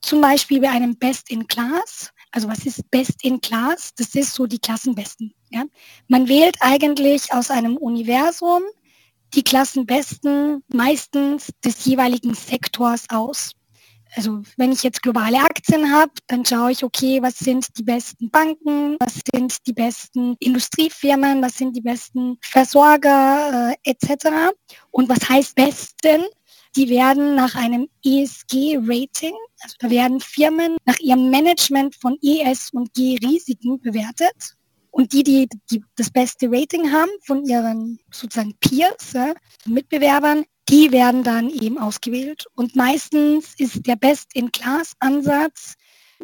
Zum 0.01 0.21
Beispiel 0.21 0.61
bei 0.61 0.69
einem 0.69 0.95
Best 0.95 1.31
in 1.31 1.47
Class. 1.47 2.11
Also 2.31 2.47
was 2.47 2.67
ist 2.67 2.87
Best 2.91 3.23
in 3.23 3.41
Class? 3.41 3.95
Das 3.95 4.13
ist 4.13 4.31
so 4.33 4.45
die 4.45 4.59
Klassenbesten. 4.59 5.33
Ja? 5.49 5.63
Man 6.07 6.27
wählt 6.27 6.57
eigentlich 6.59 7.33
aus 7.33 7.49
einem 7.49 7.77
Universum 7.77 8.61
die 9.33 9.43
Klassenbesten 9.43 10.63
meistens 10.67 11.49
des 11.63 11.83
jeweiligen 11.85 12.35
Sektors 12.35 13.05
aus 13.09 13.53
also 14.17 14.41
wenn 14.57 14.71
ich 14.71 14.81
jetzt 14.81 15.03
globale 15.03 15.37
Aktien 15.37 15.93
habe, 15.93 16.11
dann 16.25 16.43
schaue 16.43 16.71
ich, 16.71 16.83
okay, 16.83 17.21
was 17.21 17.37
sind 17.37 17.67
die 17.77 17.83
besten 17.83 18.31
Banken, 18.31 18.97
was 18.99 19.21
sind 19.31 19.65
die 19.67 19.73
besten 19.73 20.35
Industriefirmen, 20.39 21.41
was 21.41 21.57
sind 21.57 21.75
die 21.75 21.81
besten 21.81 22.37
Versorger 22.41 23.71
äh, 23.71 23.91
etc. 23.91 24.51
Und 24.89 25.07
was 25.07 25.29
heißt 25.29 25.55
besten? 25.55 26.23
Die 26.75 26.89
werden 26.89 27.35
nach 27.35 27.55
einem 27.55 27.87
ESG-Rating, 28.03 29.33
also 29.61 29.75
da 29.79 29.89
werden 29.89 30.19
Firmen 30.19 30.77
nach 30.85 30.99
ihrem 30.99 31.29
Management 31.29 31.95
von 31.95 32.17
ES 32.21 32.71
und 32.71 32.93
G-Risiken 32.93 33.79
bewertet. 33.79 34.55
Und 34.89 35.13
die, 35.13 35.23
die, 35.23 35.47
die 35.69 35.83
das 35.95 36.09
beste 36.09 36.47
Rating 36.51 36.91
haben 36.91 37.11
von 37.23 37.45
ihren 37.45 37.99
sozusagen 38.11 38.55
Peers, 38.59 39.13
äh, 39.13 39.35
Mitbewerbern, 39.65 40.43
die 40.69 40.91
werden 40.91 41.23
dann 41.23 41.49
eben 41.49 41.77
ausgewählt. 41.77 42.45
Und 42.55 42.75
meistens 42.75 43.53
ist 43.57 43.85
der 43.87 43.95
Best-in-Class-Ansatz, 43.95 45.75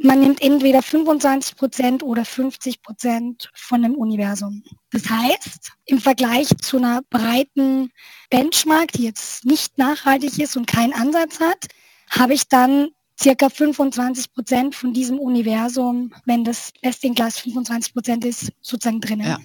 man 0.01 0.21
nimmt 0.21 0.41
entweder 0.41 0.82
25 0.82 1.56
Prozent 1.56 2.03
oder 2.03 2.25
50 2.25 2.82
Prozent 2.82 3.51
von 3.53 3.84
dem 3.84 3.95
Universum. 3.95 4.63
Das 4.91 5.08
heißt, 5.08 5.71
im 5.86 5.99
Vergleich 5.99 6.47
zu 6.62 6.77
einer 6.77 7.01
breiten 7.10 7.91
Benchmark, 8.29 8.91
die 8.93 9.03
jetzt 9.03 9.45
nicht 9.45 9.77
nachhaltig 9.77 10.39
ist 10.39 10.58
und 10.58 10.65
keinen 10.65 10.93
Ansatz 10.93 11.39
hat, 11.39 11.67
habe 12.10 12.34
ich 12.34 12.47
dann 12.47 12.89
circa 13.21 13.49
25 13.49 14.34
Prozent 14.34 14.75
von 14.75 14.93
diesem 14.93 15.19
Universum, 15.19 16.13
wenn 16.25 16.43
das 16.43 16.71
Best-in-Class 16.82 17.39
25 17.39 17.93
Prozent 17.93 18.25
ist, 18.25 18.51
sozusagen 18.62 18.99
drinnen. 18.99 19.27
Ja. 19.27 19.38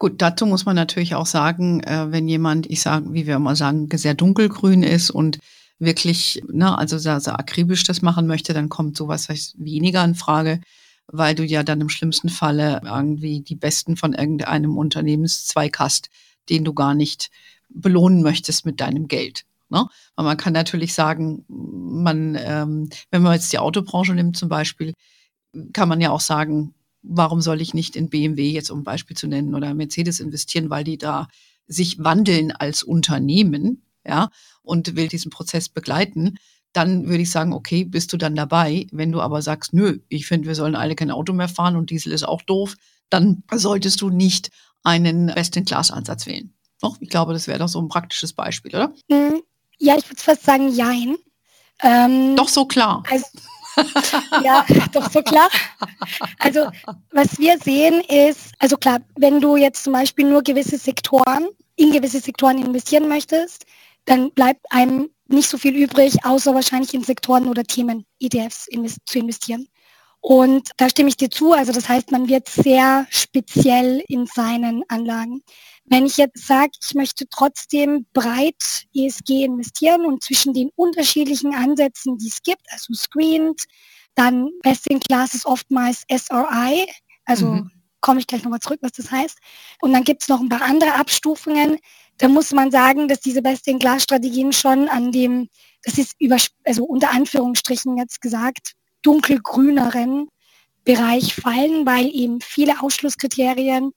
Gut, 0.00 0.22
dazu 0.22 0.46
muss 0.46 0.64
man 0.64 0.76
natürlich 0.76 1.14
auch 1.14 1.26
sagen, 1.26 1.82
äh, 1.82 2.10
wenn 2.10 2.26
jemand, 2.26 2.70
ich 2.70 2.80
sage, 2.80 3.12
wie 3.12 3.26
wir 3.26 3.36
immer 3.36 3.54
sagen, 3.54 3.86
sehr 3.92 4.14
dunkelgrün 4.14 4.82
ist 4.82 5.10
und 5.10 5.38
wirklich, 5.78 6.42
ne, 6.50 6.76
also 6.78 6.96
sehr, 6.96 7.20
sehr 7.20 7.38
akribisch 7.38 7.84
das 7.84 8.00
machen 8.00 8.26
möchte, 8.26 8.54
dann 8.54 8.70
kommt 8.70 8.96
sowas 8.96 9.28
weniger 9.58 10.02
in 10.02 10.14
Frage, 10.14 10.62
weil 11.06 11.34
du 11.34 11.44
ja 11.44 11.62
dann 11.62 11.82
im 11.82 11.90
schlimmsten 11.90 12.30
Falle 12.30 12.80
irgendwie 12.82 13.42
die 13.42 13.56
Besten 13.56 13.98
von 13.98 14.14
irgendeinem 14.14 14.78
Unternehmenszweig 14.78 15.78
hast, 15.78 16.08
den 16.48 16.64
du 16.64 16.72
gar 16.72 16.94
nicht 16.94 17.30
belohnen 17.68 18.22
möchtest 18.22 18.64
mit 18.64 18.80
deinem 18.80 19.06
Geld. 19.06 19.44
Ne? 19.68 19.86
Aber 20.16 20.28
man 20.28 20.38
kann 20.38 20.54
natürlich 20.54 20.94
sagen, 20.94 21.44
man, 21.46 22.38
ähm, 22.40 22.88
wenn 23.10 23.20
man 23.20 23.34
jetzt 23.34 23.52
die 23.52 23.58
Autobranche 23.58 24.14
nimmt 24.14 24.38
zum 24.38 24.48
Beispiel, 24.48 24.94
kann 25.74 25.90
man 25.90 26.00
ja 26.00 26.10
auch 26.10 26.20
sagen, 26.20 26.72
warum 27.02 27.40
soll 27.40 27.60
ich 27.60 27.74
nicht 27.74 27.96
in 27.96 28.10
BMW 28.10 28.50
jetzt 28.50 28.70
um 28.70 28.80
ein 28.80 28.84
Beispiel 28.84 29.16
zu 29.16 29.26
nennen 29.26 29.54
oder 29.54 29.74
Mercedes 29.74 30.20
investieren, 30.20 30.70
weil 30.70 30.84
die 30.84 30.98
da 30.98 31.28
sich 31.66 32.02
wandeln 32.02 32.52
als 32.52 32.82
Unternehmen, 32.82 33.82
ja, 34.04 34.30
und 34.62 34.96
will 34.96 35.08
diesen 35.08 35.30
Prozess 35.30 35.68
begleiten, 35.68 36.38
dann 36.72 37.06
würde 37.06 37.22
ich 37.22 37.30
sagen, 37.30 37.52
okay, 37.52 37.84
bist 37.84 38.12
du 38.12 38.16
dann 38.16 38.36
dabei. 38.36 38.86
Wenn 38.92 39.12
du 39.12 39.20
aber 39.20 39.42
sagst, 39.42 39.72
nö, 39.72 39.98
ich 40.08 40.26
finde, 40.26 40.48
wir 40.48 40.54
sollen 40.54 40.76
alle 40.76 40.94
kein 40.94 41.10
Auto 41.10 41.32
mehr 41.32 41.48
fahren 41.48 41.76
und 41.76 41.90
Diesel 41.90 42.12
ist 42.12 42.24
auch 42.24 42.42
doof, 42.42 42.76
dann 43.08 43.42
solltest 43.52 44.00
du 44.00 44.10
nicht 44.10 44.50
einen 44.82 45.26
Best-in-Class-Ansatz 45.26 46.26
wählen. 46.26 46.54
Doch, 46.80 46.96
ich 47.00 47.10
glaube, 47.10 47.32
das 47.32 47.46
wäre 47.46 47.58
doch 47.58 47.68
so 47.68 47.80
ein 47.80 47.88
praktisches 47.88 48.32
Beispiel, 48.32 48.74
oder? 48.74 48.94
Hm, 49.10 49.42
ja, 49.78 49.96
ich 49.96 50.08
würde 50.08 50.22
fast 50.22 50.44
sagen, 50.44 50.72
jein. 50.72 51.16
Ähm, 51.82 52.36
doch 52.36 52.48
so 52.48 52.66
klar. 52.66 53.02
Also, 53.10 53.26
ja, 54.44 54.64
doch 54.92 55.10
so 55.10 55.22
klar. 55.22 55.48
Also 56.38 56.68
was 57.12 57.38
wir 57.38 57.58
sehen 57.58 58.00
ist, 58.00 58.52
also 58.58 58.76
klar, 58.76 59.00
wenn 59.16 59.40
du 59.40 59.56
jetzt 59.56 59.84
zum 59.84 59.92
Beispiel 59.92 60.28
nur 60.28 60.42
gewisse 60.42 60.78
Sektoren, 60.78 61.48
in 61.76 61.92
gewisse 61.92 62.20
Sektoren 62.20 62.58
investieren 62.58 63.08
möchtest, 63.08 63.64
dann 64.04 64.32
bleibt 64.32 64.64
einem 64.70 65.10
nicht 65.28 65.48
so 65.48 65.58
viel 65.58 65.76
übrig, 65.76 66.24
außer 66.24 66.54
wahrscheinlich 66.54 66.94
in 66.94 67.04
Sektoren 67.04 67.48
oder 67.48 67.64
Themen 67.64 68.04
ETFs 68.18 68.66
invest 68.66 68.98
zu 69.06 69.18
investieren. 69.18 69.68
Und 70.20 70.70
da 70.76 70.88
stimme 70.88 71.08
ich 71.08 71.16
dir 71.16 71.30
zu. 71.30 71.52
Also 71.52 71.72
das 71.72 71.88
heißt, 71.88 72.10
man 72.10 72.28
wird 72.28 72.48
sehr 72.48 73.06
speziell 73.10 74.02
in 74.08 74.26
seinen 74.26 74.84
Anlagen. 74.88 75.42
Wenn 75.90 76.06
ich 76.06 76.16
jetzt 76.18 76.46
sage, 76.46 76.70
ich 76.80 76.94
möchte 76.94 77.28
trotzdem 77.28 78.06
breit 78.12 78.86
ESG 78.94 79.44
investieren 79.44 80.06
und 80.06 80.22
zwischen 80.22 80.54
den 80.54 80.70
unterschiedlichen 80.76 81.52
Ansätzen, 81.52 82.16
die 82.16 82.28
es 82.28 82.42
gibt, 82.44 82.62
also 82.70 82.94
Screened, 82.94 83.64
dann 84.14 84.50
Best 84.62 84.86
in 84.86 85.00
Class 85.00 85.34
ist 85.34 85.46
oftmals 85.46 86.04
SRI, 86.08 86.86
also 87.24 87.46
mhm. 87.46 87.70
komme 88.00 88.20
ich 88.20 88.28
gleich 88.28 88.44
nochmal 88.44 88.60
zurück, 88.60 88.78
was 88.82 88.92
das 88.92 89.10
heißt. 89.10 89.38
Und 89.80 89.92
dann 89.92 90.04
gibt 90.04 90.22
es 90.22 90.28
noch 90.28 90.40
ein 90.40 90.48
paar 90.48 90.62
andere 90.62 90.94
Abstufungen. 90.94 91.78
Da 92.18 92.28
muss 92.28 92.52
man 92.52 92.70
sagen, 92.70 93.08
dass 93.08 93.18
diese 93.18 93.42
Best 93.42 93.66
in 93.66 93.80
Class 93.80 94.04
Strategien 94.04 94.52
schon 94.52 94.88
an 94.88 95.10
dem, 95.10 95.48
das 95.82 95.98
ist 95.98 96.14
über, 96.20 96.36
also 96.64 96.84
unter 96.84 97.10
Anführungsstrichen 97.10 97.96
jetzt 97.96 98.20
gesagt, 98.20 98.74
dunkelgrüneren 99.02 100.28
Bereich 100.84 101.34
fallen, 101.34 101.84
weil 101.84 102.06
eben 102.14 102.40
viele 102.40 102.80
Ausschlusskriterien 102.80 103.90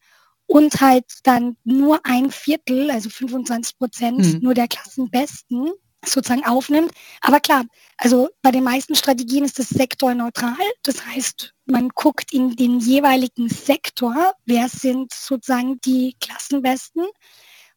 und 0.53 0.81
halt 0.81 1.05
dann 1.23 1.57
nur 1.63 2.01
ein 2.03 2.29
Viertel, 2.29 2.91
also 2.91 3.09
25 3.09 3.75
Prozent, 3.75 4.19
mhm. 4.19 4.39
nur 4.41 4.53
der 4.53 4.67
Klassenbesten 4.67 5.71
sozusagen 6.05 6.45
aufnimmt. 6.45 6.91
Aber 7.21 7.39
klar, 7.39 7.63
also 7.97 8.29
bei 8.43 8.51
den 8.51 8.63
meisten 8.63 8.93
Strategien 8.93 9.45
ist 9.45 9.57
das 9.57 9.69
sektorneutral. 9.69 10.53
Das 10.83 11.03
heißt, 11.07 11.55
man 11.65 11.89
guckt 11.89 12.33
in 12.33 12.55
den 12.55 12.79
jeweiligen 12.79 13.49
Sektor, 13.49 14.33
wer 14.45 14.69
sind 14.69 15.11
sozusagen 15.11 15.81
die 15.81 16.15
Klassenbesten. 16.21 17.07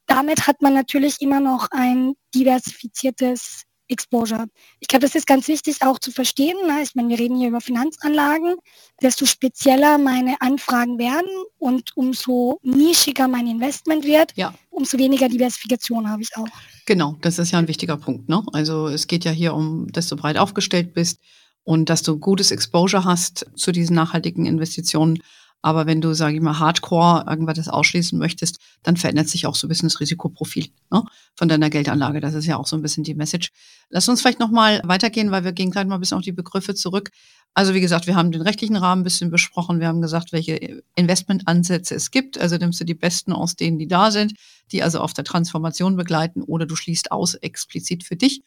Damit 0.04 0.46
hat 0.46 0.60
man 0.60 0.74
natürlich 0.74 1.22
immer 1.22 1.40
noch 1.40 1.68
ein 1.70 2.12
diversifiziertes 2.34 3.62
Exposure. 3.88 4.46
Ich 4.80 4.88
glaube, 4.88 5.04
das 5.04 5.14
ist 5.14 5.26
ganz 5.26 5.48
wichtig 5.48 5.76
auch 5.82 5.98
zu 5.98 6.10
verstehen. 6.10 6.56
Ne? 6.66 6.82
Ich 6.82 6.94
meine, 6.94 7.08
wir 7.08 7.18
reden 7.18 7.36
hier 7.38 7.48
über 7.48 7.60
Finanzanlagen. 7.60 8.56
Desto 9.02 9.26
spezieller 9.26 9.98
meine 9.98 10.40
Anfragen 10.40 10.98
werden 10.98 11.30
und 11.58 11.96
umso 11.96 12.58
nischiger 12.62 13.28
mein 13.28 13.46
Investment 13.46 14.04
wird, 14.04 14.32
ja. 14.36 14.54
umso 14.70 14.98
weniger 14.98 15.28
Diversifikation 15.28 16.08
habe 16.08 16.22
ich 16.22 16.36
auch. 16.36 16.48
Genau, 16.86 17.16
das 17.20 17.38
ist 17.38 17.50
ja 17.50 17.58
ein 17.58 17.68
wichtiger 17.68 17.96
Punkt. 17.96 18.28
Ne? 18.28 18.42
Also 18.52 18.88
es 18.88 19.06
geht 19.06 19.24
ja 19.24 19.30
hier 19.30 19.54
um, 19.54 19.90
dass 19.92 20.08
du 20.08 20.16
breit 20.16 20.38
aufgestellt 20.38 20.94
bist 20.94 21.20
und 21.64 21.90
dass 21.90 22.02
du 22.02 22.18
gutes 22.18 22.50
Exposure 22.50 23.04
hast 23.04 23.46
zu 23.56 23.72
diesen 23.72 23.96
nachhaltigen 23.96 24.46
Investitionen. 24.46 25.18
Aber 25.62 25.86
wenn 25.86 26.00
du, 26.00 26.14
sage 26.14 26.36
ich 26.36 26.42
mal, 26.42 26.58
Hardcore 26.58 27.24
irgendwas 27.28 27.68
ausschließen 27.68 28.18
möchtest, 28.18 28.58
dann 28.82 28.96
verändert 28.96 29.28
sich 29.28 29.46
auch 29.46 29.54
so 29.54 29.66
ein 29.66 29.68
bisschen 29.68 29.88
das 29.88 29.98
Risikoprofil 29.98 30.68
ne, 30.90 31.02
von 31.34 31.48
deiner 31.48 31.70
Geldanlage. 31.70 32.20
Das 32.20 32.34
ist 32.34 32.46
ja 32.46 32.56
auch 32.56 32.66
so 32.66 32.76
ein 32.76 32.82
bisschen 32.82 33.04
die 33.04 33.14
Message. 33.14 33.50
Lass 33.90 34.08
uns 34.08 34.20
vielleicht 34.20 34.38
nochmal 34.38 34.80
weitergehen, 34.84 35.30
weil 35.30 35.44
wir 35.44 35.52
gehen 35.52 35.70
gleich 35.70 35.86
mal 35.86 35.96
ein 35.96 36.00
bisschen 36.00 36.18
auf 36.18 36.24
die 36.24 36.32
Begriffe 36.32 36.74
zurück. 36.74 37.10
Also 37.54 37.72
wie 37.72 37.80
gesagt, 37.80 38.06
wir 38.06 38.14
haben 38.14 38.32
den 38.32 38.42
rechtlichen 38.42 38.76
Rahmen 38.76 39.00
ein 39.00 39.04
bisschen 39.04 39.30
besprochen. 39.30 39.80
Wir 39.80 39.88
haben 39.88 40.02
gesagt, 40.02 40.32
welche 40.32 40.82
Investmentansätze 40.94 41.94
es 41.94 42.10
gibt. 42.10 42.38
Also 42.38 42.56
nimmst 42.56 42.80
du 42.80 42.84
die 42.84 42.94
besten 42.94 43.32
aus 43.32 43.56
denen, 43.56 43.78
die 43.78 43.88
da 43.88 44.10
sind, 44.10 44.34
die 44.72 44.82
also 44.82 45.00
auf 45.00 45.14
der 45.14 45.24
Transformation 45.24 45.96
begleiten 45.96 46.42
oder 46.42 46.66
du 46.66 46.76
schließt 46.76 47.10
aus 47.10 47.34
explizit 47.34 48.04
für 48.04 48.14
dich. 48.14 48.42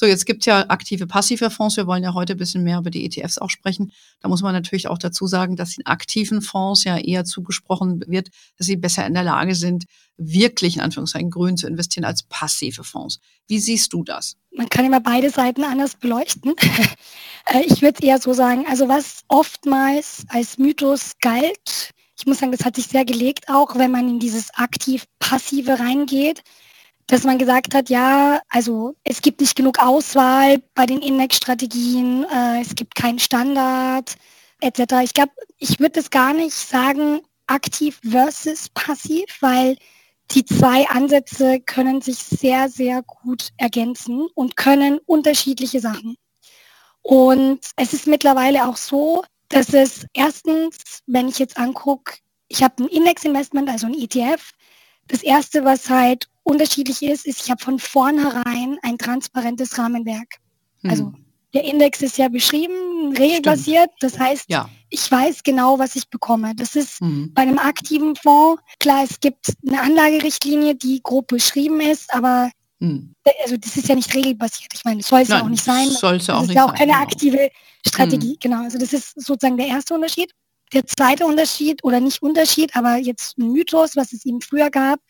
So, 0.00 0.06
jetzt 0.06 0.24
gibt 0.24 0.40
es 0.40 0.46
ja 0.46 0.64
aktive, 0.70 1.06
passive 1.06 1.50
Fonds. 1.50 1.76
Wir 1.76 1.86
wollen 1.86 2.02
ja 2.02 2.14
heute 2.14 2.32
ein 2.32 2.38
bisschen 2.38 2.64
mehr 2.64 2.78
über 2.78 2.88
die 2.88 3.04
ETFs 3.04 3.36
auch 3.36 3.50
sprechen. 3.50 3.92
Da 4.22 4.30
muss 4.30 4.40
man 4.40 4.54
natürlich 4.54 4.88
auch 4.88 4.96
dazu 4.96 5.26
sagen, 5.26 5.56
dass 5.56 5.74
den 5.74 5.84
aktiven 5.84 6.40
Fonds 6.40 6.84
ja 6.84 6.96
eher 6.96 7.26
zugesprochen 7.26 8.02
wird, 8.06 8.30
dass 8.56 8.66
sie 8.66 8.76
besser 8.76 9.06
in 9.06 9.12
der 9.12 9.24
Lage 9.24 9.54
sind, 9.54 9.84
wirklich 10.16 10.76
in 10.76 10.80
Anführungszeichen 10.80 11.30
grün 11.30 11.58
zu 11.58 11.66
investieren 11.66 12.06
als 12.06 12.22
passive 12.22 12.82
Fonds. 12.82 13.20
Wie 13.46 13.58
siehst 13.58 13.92
du 13.92 14.02
das? 14.02 14.38
Man 14.56 14.70
kann 14.70 14.86
immer 14.86 15.00
beide 15.00 15.28
Seiten 15.28 15.64
anders 15.64 15.96
beleuchten. 15.96 16.54
Äh, 17.46 17.62
ich 17.64 17.80
würde 17.80 18.06
eher 18.06 18.18
so 18.20 18.34
sagen, 18.34 18.66
also 18.68 18.86
was 18.86 19.22
oftmals 19.28 20.26
als 20.28 20.58
Mythos 20.58 21.12
galt, 21.22 21.90
ich 22.18 22.26
muss 22.26 22.38
sagen, 22.38 22.52
das 22.52 22.66
hat 22.66 22.76
sich 22.76 22.86
sehr 22.86 23.06
gelegt, 23.06 23.48
auch 23.48 23.76
wenn 23.76 23.90
man 23.90 24.06
in 24.10 24.18
dieses 24.18 24.52
aktiv-passive 24.54 25.78
reingeht, 25.80 26.42
dass 27.10 27.24
man 27.24 27.38
gesagt 27.38 27.74
hat, 27.74 27.90
ja, 27.90 28.40
also 28.48 28.94
es 29.02 29.20
gibt 29.20 29.40
nicht 29.40 29.56
genug 29.56 29.80
Auswahl 29.80 30.62
bei 30.74 30.86
den 30.86 31.02
Index-Strategien, 31.02 32.24
äh, 32.24 32.60
es 32.60 32.76
gibt 32.76 32.94
keinen 32.94 33.18
Standard 33.18 34.14
etc. 34.60 34.94
Ich 35.02 35.14
glaube, 35.14 35.32
ich 35.58 35.80
würde 35.80 35.98
es 35.98 36.10
gar 36.10 36.32
nicht 36.32 36.54
sagen, 36.54 37.20
aktiv 37.48 37.98
versus 38.08 38.68
passiv, 38.68 39.24
weil 39.40 39.76
die 40.30 40.44
zwei 40.44 40.88
Ansätze 40.88 41.60
können 41.60 42.00
sich 42.00 42.18
sehr, 42.18 42.68
sehr 42.68 43.02
gut 43.02 43.48
ergänzen 43.56 44.28
und 44.34 44.56
können 44.56 45.00
unterschiedliche 45.04 45.80
Sachen. 45.80 46.16
Und 47.02 47.58
es 47.74 47.92
ist 47.92 48.06
mittlerweile 48.06 48.68
auch 48.68 48.76
so, 48.76 49.24
dass 49.48 49.74
es 49.74 50.06
erstens, 50.14 51.02
wenn 51.06 51.28
ich 51.28 51.40
jetzt 51.40 51.58
angucke, 51.58 52.18
ich 52.46 52.62
habe 52.62 52.84
ein 52.84 52.88
Index-Investment, 52.88 53.68
also 53.68 53.88
ein 53.88 53.94
ETF. 53.94 54.52
Das 55.08 55.24
erste, 55.24 55.64
was 55.64 55.90
halt 55.90 56.29
unterschiedlich 56.42 57.02
ist, 57.02 57.26
ist, 57.26 57.44
ich 57.44 57.50
habe 57.50 57.62
von 57.62 57.78
vornherein 57.78 58.78
ein 58.82 58.98
transparentes 58.98 59.78
Rahmenwerk. 59.78 60.36
Hm. 60.82 60.90
Also 60.90 61.12
der 61.52 61.64
Index 61.64 62.00
ist 62.02 62.18
ja 62.18 62.28
beschrieben, 62.28 63.16
regelbasiert. 63.16 63.90
Das 64.00 64.18
heißt, 64.18 64.44
ja. 64.48 64.68
ich 64.88 65.10
weiß 65.10 65.42
genau, 65.42 65.78
was 65.78 65.96
ich 65.96 66.08
bekomme. 66.08 66.54
Das 66.54 66.76
ist 66.76 67.00
mhm. 67.00 67.32
bei 67.34 67.42
einem 67.42 67.58
aktiven 67.58 68.14
Fonds, 68.14 68.62
klar, 68.78 69.04
es 69.04 69.18
gibt 69.18 69.52
eine 69.66 69.80
Anlagerichtlinie, 69.80 70.76
die 70.76 71.00
grob 71.02 71.26
beschrieben 71.26 71.80
ist, 71.80 72.12
aber 72.14 72.50
mhm. 72.78 73.14
also 73.42 73.56
das 73.56 73.76
ist 73.76 73.88
ja 73.88 73.96
nicht 73.96 74.14
regelbasiert. 74.14 74.70
Ich 74.72 74.84
meine, 74.84 75.02
soll 75.02 75.22
es 75.22 75.28
ja 75.28 75.42
auch 75.42 75.48
nicht 75.48 75.64
sein. 75.64 75.90
Soll 75.90 76.16
es 76.16 76.28
ja 76.28 76.34
auch 76.34 76.40
das 76.40 76.48
nicht 76.48 76.50
ist 76.50 76.56
ja 76.56 76.64
auch 76.64 76.68
sein, 76.68 76.78
keine 76.78 76.92
genau. 76.92 77.02
aktive 77.02 77.50
Strategie. 77.86 78.34
Mhm. 78.34 78.40
Genau, 78.40 78.62
also 78.62 78.78
das 78.78 78.92
ist 78.92 79.20
sozusagen 79.20 79.56
der 79.56 79.66
erste 79.66 79.94
Unterschied. 79.94 80.30
Der 80.72 80.86
zweite 80.86 81.26
Unterschied, 81.26 81.82
oder 81.82 81.98
nicht 81.98 82.22
Unterschied, 82.22 82.76
aber 82.76 82.96
jetzt 82.96 83.38
ein 83.38 83.50
Mythos, 83.50 83.96
was 83.96 84.12
es 84.12 84.24
eben 84.24 84.40
früher 84.40 84.70
gab, 84.70 85.00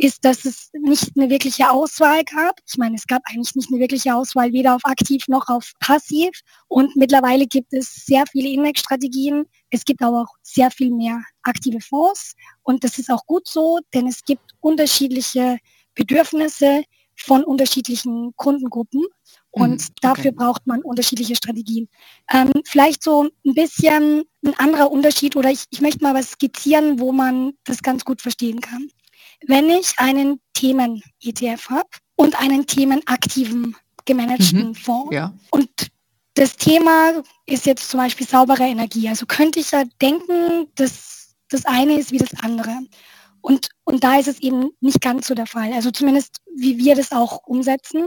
ist, 0.00 0.24
dass 0.24 0.44
es 0.44 0.70
nicht 0.72 1.12
eine 1.16 1.28
wirkliche 1.28 1.70
Auswahl 1.70 2.24
gab. 2.24 2.58
Ich 2.66 2.78
meine, 2.78 2.96
es 2.96 3.06
gab 3.06 3.22
eigentlich 3.26 3.54
nicht 3.54 3.70
eine 3.70 3.80
wirkliche 3.80 4.14
Auswahl, 4.14 4.52
weder 4.52 4.74
auf 4.74 4.84
aktiv 4.84 5.28
noch 5.28 5.48
auf 5.48 5.72
passiv. 5.78 6.30
Und 6.68 6.96
mittlerweile 6.96 7.46
gibt 7.46 7.72
es 7.74 8.06
sehr 8.06 8.24
viele 8.30 8.48
Indexstrategien. 8.48 9.44
Es 9.70 9.84
gibt 9.84 10.02
aber 10.02 10.22
auch 10.22 10.34
sehr 10.42 10.70
viel 10.70 10.90
mehr 10.90 11.22
aktive 11.42 11.80
Fonds. 11.80 12.34
Und 12.62 12.82
das 12.82 12.98
ist 12.98 13.10
auch 13.10 13.26
gut 13.26 13.46
so, 13.46 13.78
denn 13.92 14.06
es 14.06 14.24
gibt 14.24 14.52
unterschiedliche 14.60 15.58
Bedürfnisse 15.94 16.82
von 17.16 17.44
unterschiedlichen 17.44 18.32
Kundengruppen. 18.36 19.04
Und 19.50 19.68
mhm, 19.68 19.74
okay. 19.74 19.92
dafür 20.00 20.32
braucht 20.32 20.66
man 20.66 20.80
unterschiedliche 20.80 21.36
Strategien. 21.36 21.88
Ähm, 22.32 22.50
vielleicht 22.64 23.02
so 23.02 23.28
ein 23.44 23.54
bisschen 23.54 24.22
ein 24.46 24.54
anderer 24.58 24.90
Unterschied 24.90 25.36
oder 25.36 25.50
ich, 25.50 25.64
ich 25.70 25.82
möchte 25.82 26.02
mal 26.02 26.14
was 26.14 26.30
skizzieren, 26.30 26.98
wo 26.98 27.12
man 27.12 27.52
das 27.64 27.82
ganz 27.82 28.04
gut 28.04 28.22
verstehen 28.22 28.60
kann. 28.60 28.88
Wenn 29.46 29.70
ich 29.70 29.94
einen 29.98 30.40
Themen-ETF 30.54 31.70
habe 31.70 31.88
und 32.16 32.40
einen 32.40 32.66
themenaktiven 32.66 33.76
gemanagten 34.04 34.68
mhm, 34.68 34.74
Fonds 34.74 35.14
ja. 35.14 35.32
und 35.50 35.70
das 36.34 36.56
Thema 36.56 37.22
ist 37.46 37.66
jetzt 37.66 37.88
zum 37.90 37.98
Beispiel 37.98 38.26
saubere 38.26 38.64
Energie. 38.64 39.08
Also 39.08 39.26
könnte 39.26 39.60
ich 39.60 39.72
ja 39.72 39.84
denken, 40.00 40.68
dass 40.74 41.34
das 41.48 41.66
eine 41.66 41.98
ist 41.98 42.12
wie 42.12 42.18
das 42.18 42.34
andere. 42.42 42.78
Und, 43.40 43.68
und 43.84 44.04
da 44.04 44.18
ist 44.18 44.28
es 44.28 44.40
eben 44.40 44.70
nicht 44.80 45.00
ganz 45.00 45.26
so 45.26 45.34
der 45.34 45.46
Fall. 45.46 45.72
Also 45.72 45.90
zumindest 45.90 46.36
wie 46.54 46.78
wir 46.78 46.94
das 46.94 47.12
auch 47.12 47.46
umsetzen. 47.46 48.06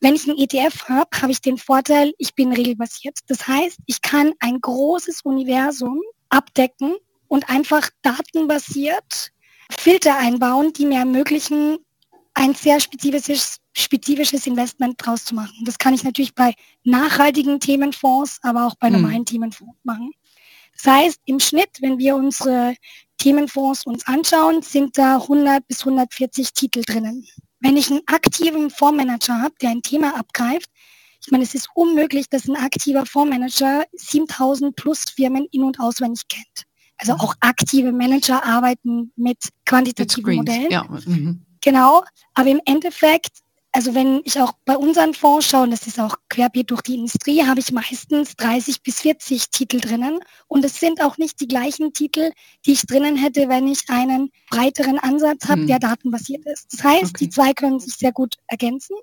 Wenn 0.00 0.14
ich 0.14 0.28
einen 0.28 0.38
ETF 0.38 0.88
habe, 0.88 1.10
habe 1.20 1.32
ich 1.32 1.40
den 1.40 1.58
Vorteil, 1.58 2.12
ich 2.18 2.34
bin 2.34 2.52
regelbasiert. 2.52 3.18
Das 3.26 3.46
heißt, 3.46 3.78
ich 3.86 4.02
kann 4.02 4.32
ein 4.40 4.60
großes 4.60 5.22
Universum 5.22 6.00
abdecken 6.28 6.96
und 7.28 7.48
einfach 7.48 7.90
datenbasiert 8.02 9.32
Filter 9.78 10.16
einbauen, 10.16 10.72
die 10.72 10.86
mir 10.86 10.98
ermöglichen, 10.98 11.78
ein 12.34 12.54
sehr 12.54 12.80
spezifisches, 12.80 13.58
spezifisches 13.72 14.46
Investment 14.46 14.94
draus 14.98 15.24
zu 15.24 15.34
machen. 15.34 15.64
Das 15.64 15.78
kann 15.78 15.94
ich 15.94 16.04
natürlich 16.04 16.34
bei 16.34 16.54
nachhaltigen 16.84 17.60
Themenfonds, 17.60 18.38
aber 18.42 18.66
auch 18.66 18.74
bei 18.76 18.88
hm. 18.88 19.00
normalen 19.00 19.24
Themenfonds 19.24 19.78
machen. 19.84 20.12
Das 20.74 20.92
heißt, 20.92 21.20
im 21.26 21.40
Schnitt, 21.40 21.70
wenn 21.80 21.98
wir 21.98 22.14
unsere 22.14 22.74
Themenfonds 23.18 23.84
uns 23.84 24.06
anschauen, 24.06 24.62
sind 24.62 24.96
da 24.96 25.16
100 25.16 25.66
bis 25.66 25.80
140 25.80 26.52
Titel 26.54 26.82
drinnen. 26.86 27.26
Wenn 27.60 27.76
ich 27.76 27.90
einen 27.90 28.00
aktiven 28.06 28.70
Fondsmanager 28.70 29.42
habe, 29.42 29.54
der 29.60 29.70
ein 29.70 29.82
Thema 29.82 30.18
abgreift, 30.18 30.70
ich 31.22 31.30
meine, 31.30 31.44
es 31.44 31.54
ist 31.54 31.68
unmöglich, 31.74 32.30
dass 32.30 32.48
ein 32.48 32.56
aktiver 32.56 33.04
Fondsmanager 33.04 33.84
7000 33.92 34.74
plus 34.74 35.04
Firmen 35.14 35.46
in- 35.50 35.64
und 35.64 35.78
auswendig 35.78 36.22
kennt. 36.28 36.66
Also 37.00 37.14
auch 37.14 37.34
aktive 37.40 37.92
Manager 37.92 38.44
arbeiten 38.44 39.12
mit 39.16 39.38
quantitativen 39.64 40.36
Modellen. 40.36 40.70
Ja. 40.70 40.84
Mhm. 40.84 41.46
Genau. 41.62 42.04
Aber 42.34 42.50
im 42.50 42.60
Endeffekt, 42.66 43.38
also 43.72 43.94
wenn 43.94 44.20
ich 44.24 44.38
auch 44.38 44.52
bei 44.66 44.76
unseren 44.76 45.14
Fonds 45.14 45.46
schaue, 45.46 45.62
und 45.62 45.70
das 45.70 45.86
ist 45.86 45.98
auch 45.98 46.16
querbeet 46.28 46.70
durch 46.70 46.82
die 46.82 46.96
Industrie, 46.96 47.46
habe 47.46 47.60
ich 47.60 47.72
meistens 47.72 48.36
30 48.36 48.82
bis 48.82 49.00
40 49.00 49.48
Titel 49.50 49.80
drinnen. 49.80 50.20
Und 50.46 50.62
es 50.62 50.78
sind 50.78 51.02
auch 51.02 51.16
nicht 51.16 51.40
die 51.40 51.48
gleichen 51.48 51.94
Titel, 51.94 52.32
die 52.66 52.72
ich 52.72 52.82
drinnen 52.82 53.16
hätte, 53.16 53.48
wenn 53.48 53.66
ich 53.66 53.88
einen 53.88 54.30
breiteren 54.50 54.98
Ansatz 54.98 55.48
habe, 55.48 55.62
mhm. 55.62 55.66
der 55.68 55.78
datenbasiert 55.78 56.44
ist. 56.44 56.66
Das 56.72 56.84
heißt, 56.84 57.14
okay. 57.14 57.24
die 57.24 57.30
zwei 57.30 57.54
können 57.54 57.80
sich 57.80 57.94
sehr 57.94 58.12
gut 58.12 58.34
ergänzen. 58.46 58.96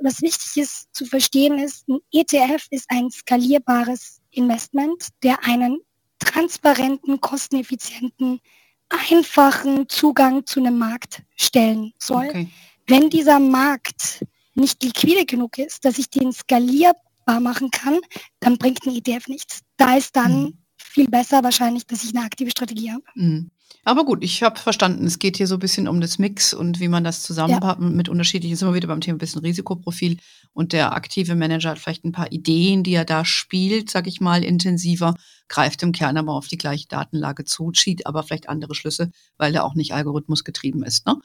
Was 0.00 0.22
wichtig 0.22 0.62
ist 0.62 0.86
zu 0.92 1.06
verstehen 1.06 1.58
ist, 1.58 1.88
ein 1.88 1.98
ETF 2.12 2.66
ist 2.70 2.86
ein 2.88 3.10
skalierbares 3.10 4.20
Investment, 4.30 5.08
der 5.22 5.44
einen 5.44 5.80
transparenten, 6.24 7.20
kosteneffizienten, 7.20 8.40
einfachen 8.88 9.88
Zugang 9.88 10.46
zu 10.46 10.60
einem 10.60 10.78
Markt 10.78 11.22
stellen 11.36 11.92
soll. 11.98 12.28
Okay. 12.28 12.48
Wenn 12.86 13.10
dieser 13.10 13.38
Markt 13.38 14.24
nicht 14.54 14.82
liquide 14.82 15.24
genug 15.24 15.58
ist, 15.58 15.84
dass 15.84 15.98
ich 15.98 16.10
den 16.10 16.32
skalierbar 16.32 17.40
machen 17.40 17.70
kann, 17.70 17.98
dann 18.40 18.58
bringt 18.58 18.86
ein 18.86 18.94
ETF 18.94 19.28
nichts. 19.28 19.60
Da 19.76 19.96
ist 19.96 20.16
dann 20.16 20.42
mhm. 20.42 20.58
viel 20.76 21.08
besser 21.08 21.42
wahrscheinlich, 21.42 21.86
dass 21.86 22.04
ich 22.04 22.14
eine 22.14 22.24
aktive 22.24 22.50
Strategie 22.50 22.92
habe. 22.92 23.04
Mhm. 23.14 23.50
Aber 23.84 24.04
gut, 24.04 24.22
ich 24.22 24.42
habe 24.42 24.58
verstanden, 24.58 25.06
es 25.06 25.18
geht 25.18 25.36
hier 25.36 25.46
so 25.46 25.54
ein 25.56 25.60
bisschen 25.60 25.88
um 25.88 26.00
das 26.00 26.18
Mix 26.18 26.54
und 26.54 26.78
wie 26.78 26.88
man 26.88 27.02
das 27.02 27.22
zusammenpackt 27.22 27.80
ja. 27.80 27.88
mit 27.88 28.08
unterschiedlichen, 28.08 28.56
sind 28.56 28.68
wir 28.68 28.74
wieder 28.74 28.88
beim 28.88 29.00
Thema 29.00 29.16
ein 29.16 29.18
bisschen 29.18 29.40
Risikoprofil 29.40 30.18
und 30.52 30.72
der 30.72 30.94
aktive 30.94 31.34
Manager 31.34 31.70
hat 31.70 31.78
vielleicht 31.78 32.04
ein 32.04 32.12
paar 32.12 32.30
Ideen, 32.30 32.84
die 32.84 32.94
er 32.94 33.04
da 33.04 33.24
spielt, 33.24 33.90
sag 33.90 34.06
ich 34.06 34.20
mal, 34.20 34.44
intensiver, 34.44 35.14
greift 35.48 35.82
im 35.82 35.92
Kern 35.92 36.16
aber 36.16 36.32
auf 36.32 36.46
die 36.46 36.58
gleiche 36.58 36.86
Datenlage 36.88 37.44
zu, 37.44 37.72
zieht 37.72 38.06
aber 38.06 38.22
vielleicht 38.22 38.48
andere 38.48 38.74
Schlüsse, 38.74 39.10
weil 39.36 39.54
er 39.54 39.64
auch 39.64 39.74
nicht 39.74 39.94
algorithmusgetrieben 39.94 40.82
ist. 40.82 41.06
Ne? 41.06 41.16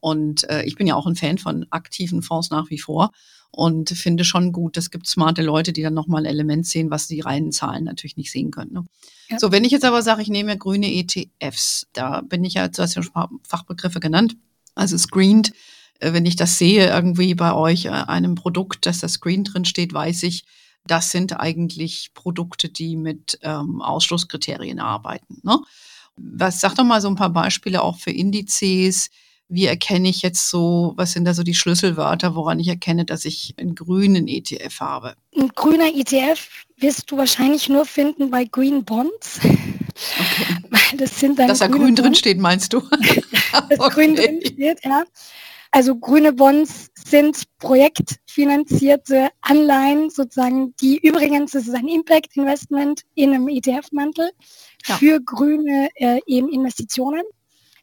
Und 0.00 0.48
äh, 0.48 0.62
ich 0.62 0.76
bin 0.76 0.86
ja 0.86 0.94
auch 0.94 1.06
ein 1.06 1.16
Fan 1.16 1.38
von 1.38 1.66
aktiven 1.70 2.22
Fonds 2.22 2.50
nach 2.50 2.70
wie 2.70 2.78
vor 2.78 3.10
und 3.56 3.88
finde 3.88 4.24
schon 4.24 4.52
gut, 4.52 4.76
es 4.76 4.90
gibt 4.90 5.08
smarte 5.08 5.40
Leute, 5.40 5.72
die 5.72 5.80
dann 5.80 5.94
nochmal 5.94 6.22
ein 6.22 6.30
Element 6.30 6.66
sehen, 6.66 6.90
was 6.90 7.08
die 7.08 7.20
reinen 7.20 7.52
Zahlen 7.52 7.84
natürlich 7.84 8.18
nicht 8.18 8.30
sehen 8.30 8.50
können. 8.50 8.74
Ne? 8.74 8.84
Ja. 9.30 9.38
So, 9.38 9.50
wenn 9.50 9.64
ich 9.64 9.72
jetzt 9.72 9.86
aber 9.86 10.02
sage, 10.02 10.20
ich 10.20 10.28
nehme 10.28 10.58
grüne 10.58 10.92
ETFs, 10.92 11.86
da 11.94 12.20
bin 12.20 12.44
ich 12.44 12.54
ja, 12.54 12.68
du 12.68 12.82
hast 12.82 12.96
ja 12.96 13.02
schon 13.02 13.40
Fachbegriffe 13.48 13.98
genannt, 13.98 14.36
also 14.74 14.98
screened, 14.98 15.52
äh, 16.00 16.12
wenn 16.12 16.26
ich 16.26 16.36
das 16.36 16.58
sehe 16.58 16.86
irgendwie 16.86 17.34
bei 17.34 17.54
euch, 17.54 17.86
äh, 17.86 17.88
einem 17.88 18.34
Produkt, 18.34 18.84
dass 18.84 19.00
das 19.00 19.14
Screen 19.14 19.44
drin 19.44 19.64
steht, 19.64 19.94
weiß 19.94 20.24
ich, 20.24 20.44
das 20.86 21.10
sind 21.10 21.40
eigentlich 21.40 22.10
Produkte, 22.12 22.68
die 22.68 22.94
mit 22.94 23.38
ähm, 23.40 23.80
Ausschlusskriterien 23.80 24.80
arbeiten. 24.80 25.40
Ne? 25.42 25.58
Was 26.16 26.60
sag 26.60 26.74
doch 26.74 26.84
mal 26.84 27.00
so 27.00 27.08
ein 27.08 27.16
paar 27.16 27.30
Beispiele 27.30 27.82
auch 27.82 27.96
für 27.96 28.10
Indizes, 28.10 29.08
wie 29.48 29.66
erkenne 29.66 30.08
ich 30.08 30.22
jetzt 30.22 30.50
so, 30.50 30.94
was 30.96 31.12
sind 31.12 31.24
da 31.24 31.34
so 31.34 31.42
die 31.42 31.54
Schlüsselwörter, 31.54 32.34
woran 32.34 32.58
ich 32.58 32.68
erkenne, 32.68 33.04
dass 33.04 33.24
ich 33.24 33.54
einen 33.58 33.74
grünen 33.74 34.26
ETF 34.26 34.80
habe? 34.80 35.14
Ein 35.36 35.50
grüner 35.54 35.88
ETF 35.94 36.64
wirst 36.78 37.10
du 37.10 37.16
wahrscheinlich 37.16 37.68
nur 37.68 37.84
finden 37.84 38.30
bei 38.30 38.44
Green 38.44 38.84
Bonds. 38.84 39.38
Okay. 39.42 40.96
das 40.96 41.20
sind 41.20 41.38
dann 41.38 41.48
Dass 41.48 41.60
da 41.60 41.68
grün 41.68 41.94
drin 41.94 42.14
steht, 42.14 42.38
meinst 42.38 42.72
du? 42.72 42.80
das 43.68 43.78
okay. 43.78 43.90
grün 43.94 44.16
drin 44.16 44.40
steht, 44.44 44.84
ja. 44.84 45.04
Also 45.70 45.96
grüne 45.96 46.32
Bonds 46.32 46.88
sind 46.94 47.42
projektfinanzierte 47.58 49.28
Anleihen, 49.42 50.10
sozusagen, 50.10 50.74
die 50.80 50.98
übrigens, 50.98 51.52
das 51.52 51.68
ist 51.68 51.74
ein 51.74 51.88
Impact 51.88 52.36
Investment 52.36 53.02
in 53.14 53.34
einem 53.34 53.48
ETF-Mantel 53.48 54.30
ja. 54.86 54.96
für 54.96 55.20
grüne 55.20 55.88
äh, 55.96 56.20
eben 56.26 56.48
Investitionen. 56.48 57.22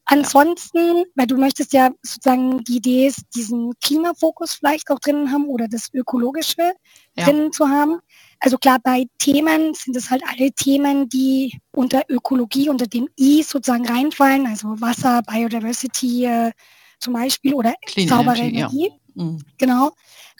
Ansonsten, 0.05 1.05
weil 1.15 1.27
du 1.27 1.37
möchtest 1.37 1.71
ja 1.71 1.89
sozusagen 2.01 2.63
die 2.65 2.77
Idee 2.77 3.07
ist, 3.07 3.21
diesen 3.35 3.71
Klimafokus 3.81 4.55
vielleicht 4.55 4.89
auch 4.89 4.99
drinnen 4.99 5.31
haben 5.31 5.47
oder 5.47 5.67
das 5.67 5.87
Ökologische 5.93 6.73
ja. 7.15 7.23
drinnen 7.23 7.53
zu 7.53 7.69
haben. 7.69 7.99
Also 8.39 8.57
klar, 8.57 8.79
bei 8.83 9.05
Themen 9.19 9.73
sind 9.73 9.95
es 9.95 10.09
halt 10.09 10.21
alle 10.27 10.51
Themen, 10.51 11.07
die 11.07 11.57
unter 11.71 12.03
Ökologie, 12.09 12.67
unter 12.67 12.85
dem 12.85 13.07
I 13.17 13.43
sozusagen 13.43 13.87
reinfallen, 13.87 14.45
also 14.45 14.79
Wasser, 14.81 15.21
Biodiversity 15.23 16.25
äh, 16.25 16.51
zum 16.99 17.13
Beispiel 17.13 17.53
oder 17.53 17.73
Clean 17.85 18.09
saubere 18.09 18.39
Energy, 18.39 18.57
Energie. 18.57 18.91
Ja. 19.15 19.23
Mhm. 19.23 19.41
Genau. 19.57 19.91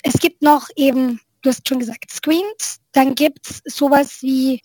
Es 0.04 0.16
gibt 0.16 0.42
noch 0.42 0.68
eben, 0.76 1.22
du 1.42 1.50
hast 1.50 1.68
schon 1.68 1.80
gesagt, 1.80 2.12
Screens. 2.12 2.80
Dann 2.92 3.16
gibt 3.16 3.50
es 3.50 3.62
sowas 3.66 4.18
wie 4.22 4.62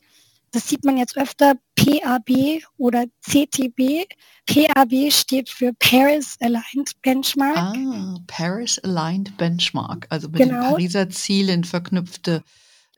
das 0.50 0.68
sieht 0.68 0.84
man 0.84 0.96
jetzt 0.96 1.16
öfter, 1.16 1.54
PAB 1.76 2.62
oder 2.76 3.04
CTB. 3.20 4.06
PAB 4.46 5.12
steht 5.12 5.48
für 5.48 5.72
Paris 5.74 6.36
Aligned 6.40 7.00
Benchmark. 7.02 7.56
Ah, 7.56 8.18
Paris 8.26 8.78
Aligned 8.80 9.36
Benchmark, 9.36 10.06
also 10.10 10.28
mit 10.28 10.38
genau. 10.38 10.62
den 10.62 10.70
Pariser 10.70 11.10
Zielen 11.10 11.64
verknüpfte 11.64 12.42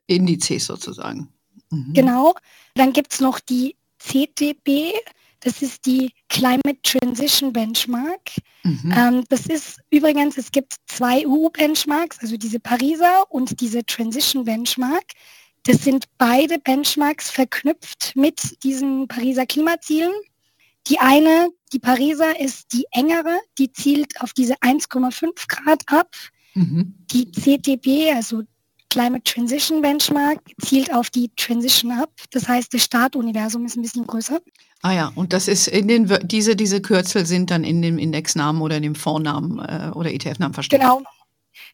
Indizes 0.07 0.67
sozusagen. 0.67 1.29
Mhm. 1.71 1.93
Genau. 1.93 2.35
Dann 2.75 2.93
gibt 2.93 3.13
es 3.13 3.21
noch 3.21 3.41
die 3.41 3.77
CTB, 3.99 4.93
das 5.41 5.63
ist 5.63 5.87
die 5.87 6.13
Climate 6.29 6.79
Transition 6.83 7.53
Benchmark. 7.53 8.31
Mhm. 8.63 8.95
Ähm, 8.95 9.25
das 9.29 9.47
ist 9.47 9.81
übrigens, 9.91 10.37
es 10.37 10.53
gibt 10.53 10.75
zwei 10.87 11.27
EU-Benchmarks, 11.27 12.19
also 12.21 12.37
diese 12.37 12.61
Pariser 12.61 13.25
und 13.31 13.61
diese 13.61 13.85
Transition 13.85 14.45
Benchmark. 14.45 15.05
Das 15.65 15.85
sind 15.85 16.07
beide 16.17 16.59
Benchmarks 16.59 17.31
verknüpft 17.31 18.13
mit 18.15 18.63
diesen 18.63 19.09
Pariser 19.09 19.47
Klimazielen. 19.47 20.13
Die 20.87 20.99
eine, 20.99 21.51
die 21.73 21.79
Pariser, 21.79 22.41
ist 22.41 22.73
die 22.73 22.87
engere, 22.93 23.39
die 23.59 23.71
zielt 23.71 24.21
auf 24.21 24.33
diese 24.33 24.55
1,5 24.55 25.47
Grad 25.49 25.83
ab. 25.87 26.09
Mhm. 26.55 26.95
Die 27.11 27.31
CTB, 27.31 28.15
also 28.15 28.43
Climate 28.89 29.23
Transition 29.23 29.83
Benchmark, 29.83 30.41
zielt 30.63 30.93
auf 30.93 31.11
die 31.11 31.31
Transition 31.37 31.93
ab. 31.93 32.11
Das 32.33 32.49
heißt, 32.49 32.73
das 32.75 32.83
Startuniversum 32.83 33.67
ist 33.67 33.77
ein 33.77 33.83
bisschen 33.83 34.07
größer. 34.07 34.41
Ah 34.83 34.93
ja, 34.93 35.13
und 35.15 35.33
das 35.33 35.47
ist 35.47 35.69
in 35.69 35.87
den 35.87 36.11
diese 36.25 36.57
diese 36.57 36.81
Kürzel 36.81 37.27
sind 37.27 37.51
dann 37.51 37.63
in 37.63 37.83
dem 37.83 37.99
Indexnamen 37.99 38.63
oder 38.63 38.79
in 38.79 38.83
dem 38.83 38.95
Fondsnamen 38.95 39.59
äh, 39.59 39.91
oder 39.95 40.11
ETF-Namen 40.11 40.55
versteckt. 40.55 40.83
Genau. 40.83 41.03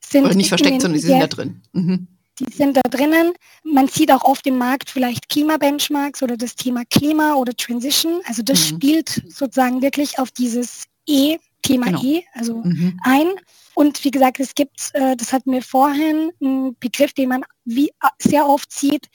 Sind 0.05 0.25
oder 0.25 0.35
nicht 0.35 0.49
versteckt, 0.49 0.83
sondern 0.83 1.01
sie 1.01 1.07
sind 1.07 1.20
da 1.20 1.29
drin. 1.29 1.62
Mhm 1.72 2.09
die 2.38 2.53
sind 2.53 2.77
da 2.77 2.83
drinnen. 2.83 3.33
Man 3.64 3.88
sieht 3.88 4.12
auch 4.12 4.25
oft 4.25 4.46
im 4.46 4.59
Markt 4.59 4.90
vielleicht 4.90 5.29
Klimabenchmarks 5.29 6.22
oder 6.22 6.37
das 6.37 6.55
Thema 6.55 6.85
Klima 6.85 7.35
oder 7.35 7.55
Transition. 7.55 8.20
Also 8.27 8.42
das 8.42 8.61
mhm. 8.70 8.77
spielt 8.77 9.09
sozusagen 9.29 9.83
wirklich 9.83 10.18
auf 10.18 10.31
dieses 10.31 10.85
E, 11.07 11.38
Thema 11.62 11.87
genau. 11.87 12.03
E, 12.03 12.25
also 12.35 12.59
mhm. 12.59 12.99
ein. 13.03 13.29
Und 13.75 14.03
wie 14.05 14.11
gesagt, 14.11 14.40
es 14.40 14.55
gibt, 14.55 14.90
äh, 14.94 15.16
das 15.16 15.33
hatten 15.33 15.53
wir 15.53 15.62
vorhin, 15.62 16.33
einen 16.40 16.77
Begriff, 16.79 17.12
den 17.12 17.29
man 17.29 17.44
wie, 17.64 17.88
äh, 17.88 18.09
sehr 18.18 18.46
oft 18.46 18.72
sieht, 18.72 19.09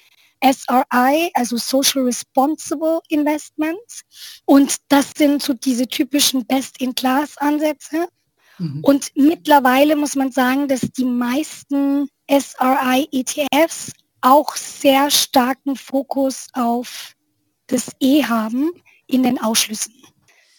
SRI, 0.44 1.32
also 1.34 1.58
Social 1.58 2.04
Responsible 2.04 3.00
Investments. 3.10 4.02
Und 4.46 4.78
das 4.90 5.12
sind 5.16 5.42
so 5.42 5.54
diese 5.54 5.88
typischen 5.88 6.46
Best-in-Class-Ansätze. 6.46 8.08
Mhm. 8.58 8.80
Und 8.84 9.12
mittlerweile 9.16 9.96
muss 9.96 10.16
man 10.16 10.32
sagen, 10.32 10.68
dass 10.68 10.82
die 10.82 11.06
meisten 11.06 12.10
SRI-ETFs 12.32 13.92
auch 14.22 14.56
sehr 14.56 15.10
starken 15.12 15.76
Fokus 15.76 16.48
auf 16.54 17.16
das 17.68 17.92
E 18.00 18.24
haben 18.24 18.72
in 19.08 19.24
den 19.24 19.42
Ausschlüssen. 19.42 19.94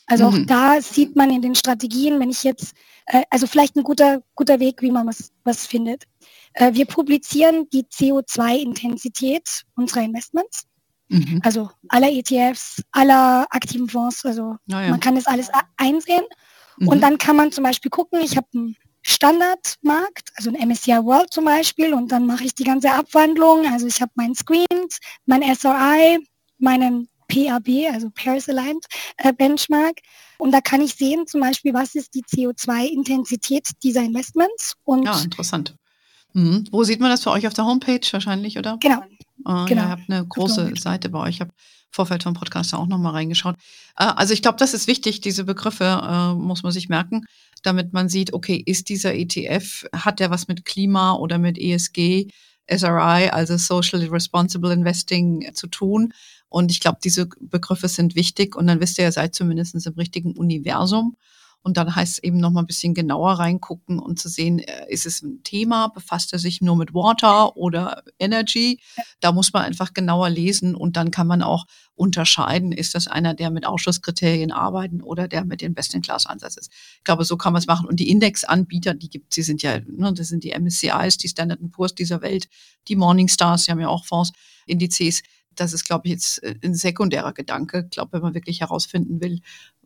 Also 0.06 0.30
mhm. 0.30 0.42
auch 0.42 0.46
da 0.46 0.82
sieht 0.82 1.16
man 1.16 1.30
in 1.30 1.42
den 1.42 1.54
Strategien, 1.54 2.20
wenn 2.20 2.30
ich 2.30 2.42
jetzt, 2.42 2.74
äh, 3.06 3.22
also 3.30 3.46
vielleicht 3.46 3.76
ein 3.76 3.84
guter, 3.84 4.22
guter 4.34 4.60
Weg, 4.60 4.82
wie 4.82 4.90
man 4.90 5.06
was, 5.06 5.30
was 5.44 5.66
findet. 5.66 6.04
Äh, 6.54 6.74
wir 6.74 6.86
publizieren 6.86 7.68
die 7.72 7.84
CO2-Intensität 7.84 9.62
unserer 9.76 10.02
Investments. 10.02 10.66
Mhm. 11.08 11.40
Also 11.44 11.70
aller 11.88 12.10
ETFs, 12.10 12.82
aller 12.90 13.46
aktiven 13.50 13.88
Fonds, 13.88 14.24
also 14.24 14.56
ja, 14.66 14.88
man 14.88 15.00
kann 15.00 15.14
das 15.14 15.26
alles 15.26 15.48
einsehen. 15.76 16.24
Mhm. 16.78 16.88
Und 16.88 17.00
dann 17.00 17.18
kann 17.18 17.36
man 17.36 17.52
zum 17.52 17.64
Beispiel 17.64 17.90
gucken, 17.90 18.20
ich 18.20 18.36
habe 18.36 18.46
einen 18.54 18.76
Standardmarkt, 19.02 20.30
also 20.36 20.50
ein 20.50 20.68
MSCI 20.68 21.04
World 21.04 21.32
zum 21.32 21.44
Beispiel, 21.44 21.92
und 21.94 22.12
dann 22.12 22.26
mache 22.26 22.44
ich 22.44 22.54
die 22.54 22.64
ganze 22.64 22.92
Abwandlung. 22.92 23.66
Also 23.66 23.86
ich 23.86 24.00
habe 24.00 24.12
meinen 24.14 24.34
Screen, 24.34 24.66
mein 25.26 25.42
SRI, 25.42 26.18
meinen 26.58 27.08
PAB, 27.28 27.92
also 27.92 28.10
Paris 28.14 28.48
Aligned 28.48 28.84
äh, 29.18 29.32
Benchmark. 29.32 29.98
Und 30.38 30.52
da 30.52 30.60
kann 30.60 30.80
ich 30.80 30.94
sehen 30.94 31.26
zum 31.26 31.40
Beispiel, 31.40 31.72
was 31.74 31.94
ist 31.94 32.14
die 32.14 32.22
CO2-Intensität 32.22 33.70
dieser 33.82 34.02
Investments. 34.02 34.74
Und 34.84 35.04
ja, 35.04 35.18
interessant. 35.20 35.76
Mhm. 36.34 36.64
Wo 36.70 36.84
sieht 36.84 37.00
man 37.00 37.10
das 37.10 37.22
für 37.22 37.30
euch 37.30 37.46
auf 37.46 37.54
der 37.54 37.66
Homepage 37.66 38.06
wahrscheinlich, 38.10 38.58
oder? 38.58 38.78
Genau. 38.80 39.02
Oh, 39.44 39.64
genau. 39.66 39.82
Ihr 39.82 39.88
habt 39.88 40.08
eine 40.08 40.26
große 40.26 40.72
Seite 40.76 41.08
bei 41.08 41.18
euch. 41.20 41.36
Ich 41.36 41.40
habe 41.40 41.52
Vorfeld 41.90 42.22
vom 42.22 42.34
Podcast 42.34 42.74
auch 42.74 42.86
nochmal 42.86 43.12
reingeschaut. 43.12 43.56
Äh, 43.98 44.04
also 44.04 44.32
ich 44.32 44.42
glaube, 44.42 44.58
das 44.58 44.74
ist 44.74 44.86
wichtig, 44.86 45.20
diese 45.20 45.44
Begriffe 45.44 45.84
äh, 45.84 46.34
muss 46.34 46.62
man 46.62 46.72
sich 46.72 46.88
merken, 46.88 47.26
damit 47.62 47.92
man 47.92 48.08
sieht, 48.08 48.32
okay, 48.32 48.60
ist 48.64 48.88
dieser 48.88 49.14
ETF, 49.14 49.84
hat 49.94 50.18
der 50.18 50.30
was 50.30 50.48
mit 50.48 50.64
Klima 50.64 51.14
oder 51.14 51.38
mit 51.38 51.58
ESG, 51.58 52.28
SRI, 52.70 53.28
also 53.30 53.56
Social 53.56 54.02
Responsible 54.06 54.72
Investing 54.72 55.50
zu 55.54 55.66
tun? 55.66 56.14
Und 56.48 56.70
ich 56.70 56.80
glaube, 56.80 56.98
diese 57.02 57.28
Begriffe 57.40 57.88
sind 57.88 58.14
wichtig 58.14 58.56
und 58.56 58.66
dann 58.66 58.80
wisst 58.80 58.98
ihr, 58.98 59.04
ihr 59.04 59.12
seid 59.12 59.34
zumindest 59.34 59.74
im 59.86 59.94
richtigen 59.94 60.32
Universum. 60.32 61.16
Und 61.62 61.76
dann 61.76 61.94
heißt 61.94 62.14
es 62.14 62.22
eben 62.22 62.38
noch 62.38 62.50
mal 62.50 62.60
ein 62.60 62.66
bisschen 62.66 62.92
genauer 62.92 63.34
reingucken 63.34 63.98
und 63.98 64.18
zu 64.18 64.28
sehen, 64.28 64.58
äh, 64.58 64.86
ist 64.88 65.06
es 65.06 65.22
ein 65.22 65.42
Thema, 65.44 65.88
befasst 65.88 66.32
er 66.32 66.38
sich 66.38 66.60
nur 66.60 66.76
mit 66.76 66.92
Water 66.92 67.56
oder 67.56 68.02
Energy? 68.18 68.80
Da 69.20 69.32
muss 69.32 69.52
man 69.52 69.62
einfach 69.62 69.94
genauer 69.94 70.28
lesen 70.28 70.74
und 70.74 70.96
dann 70.96 71.10
kann 71.10 71.26
man 71.26 71.42
auch 71.42 71.66
unterscheiden, 71.94 72.72
ist 72.72 72.94
das 72.94 73.06
einer, 73.06 73.34
der 73.34 73.50
mit 73.50 73.64
Ausschusskriterien 73.66 74.50
arbeiten 74.50 75.02
oder 75.02 75.28
der 75.28 75.44
mit 75.44 75.60
dem 75.60 75.74
Best-in-Class-Ansatz 75.74 76.56
ist. 76.56 76.72
Ich 76.96 77.04
glaube, 77.04 77.24
so 77.24 77.36
kann 77.36 77.52
man 77.52 77.60
es 77.60 77.66
machen. 77.66 77.86
Und 77.86 78.00
die 78.00 78.10
Indexanbieter, 78.10 78.94
die 78.94 79.08
gibt 79.08 79.32
sie 79.32 79.42
sind 79.42 79.62
ja, 79.62 79.78
ne, 79.78 80.12
das 80.12 80.28
sind 80.28 80.42
die 80.42 80.58
MSCIs, 80.58 81.16
die 81.18 81.28
Standard 81.28 81.60
Poor's 81.70 81.94
dieser 81.94 82.22
Welt, 82.22 82.48
die 82.88 82.96
Morningstars, 82.96 83.64
die 83.64 83.70
haben 83.70 83.80
ja 83.80 83.88
auch 83.88 84.04
Fonds, 84.04 84.32
Indizes. 84.66 85.22
Das 85.54 85.72
ist, 85.72 85.84
glaube 85.84 86.06
ich, 86.06 86.12
jetzt 86.12 86.42
äh, 86.42 86.54
ein 86.64 86.74
sekundärer 86.74 87.32
Gedanke. 87.32 87.82
Ich 87.84 87.90
glaube, 87.90 88.14
wenn 88.14 88.22
man 88.22 88.34
wirklich 88.34 88.60
herausfinden 88.60 89.20
will, 89.20 89.40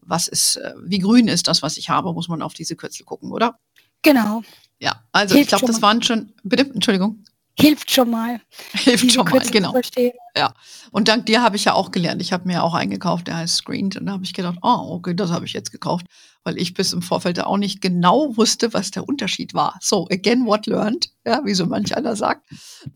was 0.06 0.28
ist, 0.28 0.56
äh, 0.56 0.74
wie 0.84 0.98
grün 0.98 1.28
ist 1.28 1.48
das, 1.48 1.62
was 1.62 1.76
ich 1.76 1.90
habe, 1.90 2.12
muss 2.12 2.28
man 2.28 2.42
auf 2.42 2.54
diese 2.54 2.76
Kürzel 2.76 3.04
gucken, 3.04 3.32
oder? 3.32 3.58
Genau. 4.02 4.42
Ja, 4.78 5.04
also 5.12 5.34
Hilft 5.34 5.52
ich 5.52 5.58
glaube, 5.58 5.72
das 5.72 5.82
waren 5.82 6.02
schon, 6.02 6.32
bitte, 6.42 6.62
Entschuldigung. 6.62 7.24
Hilft 7.58 7.90
schon 7.90 8.10
mal. 8.10 8.40
Hilft 8.72 9.12
schon 9.12 9.24
mal, 9.28 9.40
genau. 9.40 9.74
Ja. 10.36 10.52
Und 10.90 11.08
dank 11.08 11.24
dir 11.24 11.42
habe 11.42 11.56
ich 11.56 11.64
ja 11.64 11.72
auch 11.72 11.90
gelernt. 11.90 12.20
Ich 12.20 12.32
habe 12.32 12.46
mir 12.46 12.62
auch 12.62 12.74
eingekauft, 12.74 13.28
der 13.28 13.38
heißt 13.38 13.56
Screened. 13.56 13.96
Und 13.96 14.06
da 14.06 14.12
habe 14.12 14.24
ich 14.24 14.34
gedacht, 14.34 14.58
oh, 14.60 14.88
okay, 14.90 15.14
das 15.14 15.30
habe 15.30 15.46
ich 15.46 15.54
jetzt 15.54 15.72
gekauft, 15.72 16.06
weil 16.44 16.58
ich 16.58 16.74
bis 16.74 16.92
im 16.92 17.00
Vorfeld 17.00 17.40
auch 17.40 17.56
nicht 17.56 17.80
genau 17.80 18.36
wusste, 18.36 18.74
was 18.74 18.90
der 18.90 19.08
Unterschied 19.08 19.54
war. 19.54 19.78
So, 19.80 20.06
again, 20.10 20.44
what 20.44 20.66
learned, 20.66 21.08
ja, 21.24 21.40
wie 21.46 21.54
so 21.54 21.64
manch 21.64 21.96
einer 21.96 22.14
sagt. 22.14 22.46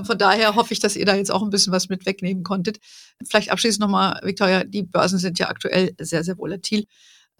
Von 0.02 0.18
daher 0.18 0.54
hoffe 0.54 0.74
ich, 0.74 0.80
dass 0.80 0.94
ihr 0.94 1.06
da 1.06 1.14
jetzt 1.14 1.30
auch 1.30 1.42
ein 1.42 1.50
bisschen 1.50 1.72
was 1.72 1.88
mit 1.88 2.04
wegnehmen 2.04 2.44
konntet. 2.44 2.80
Vielleicht 3.24 3.50
abschließend 3.50 3.80
nochmal, 3.80 4.20
Victoria, 4.22 4.64
die 4.64 4.82
Börsen 4.82 5.18
sind 5.18 5.38
ja 5.38 5.48
aktuell 5.48 5.94
sehr, 5.98 6.22
sehr 6.22 6.36
volatil. 6.36 6.84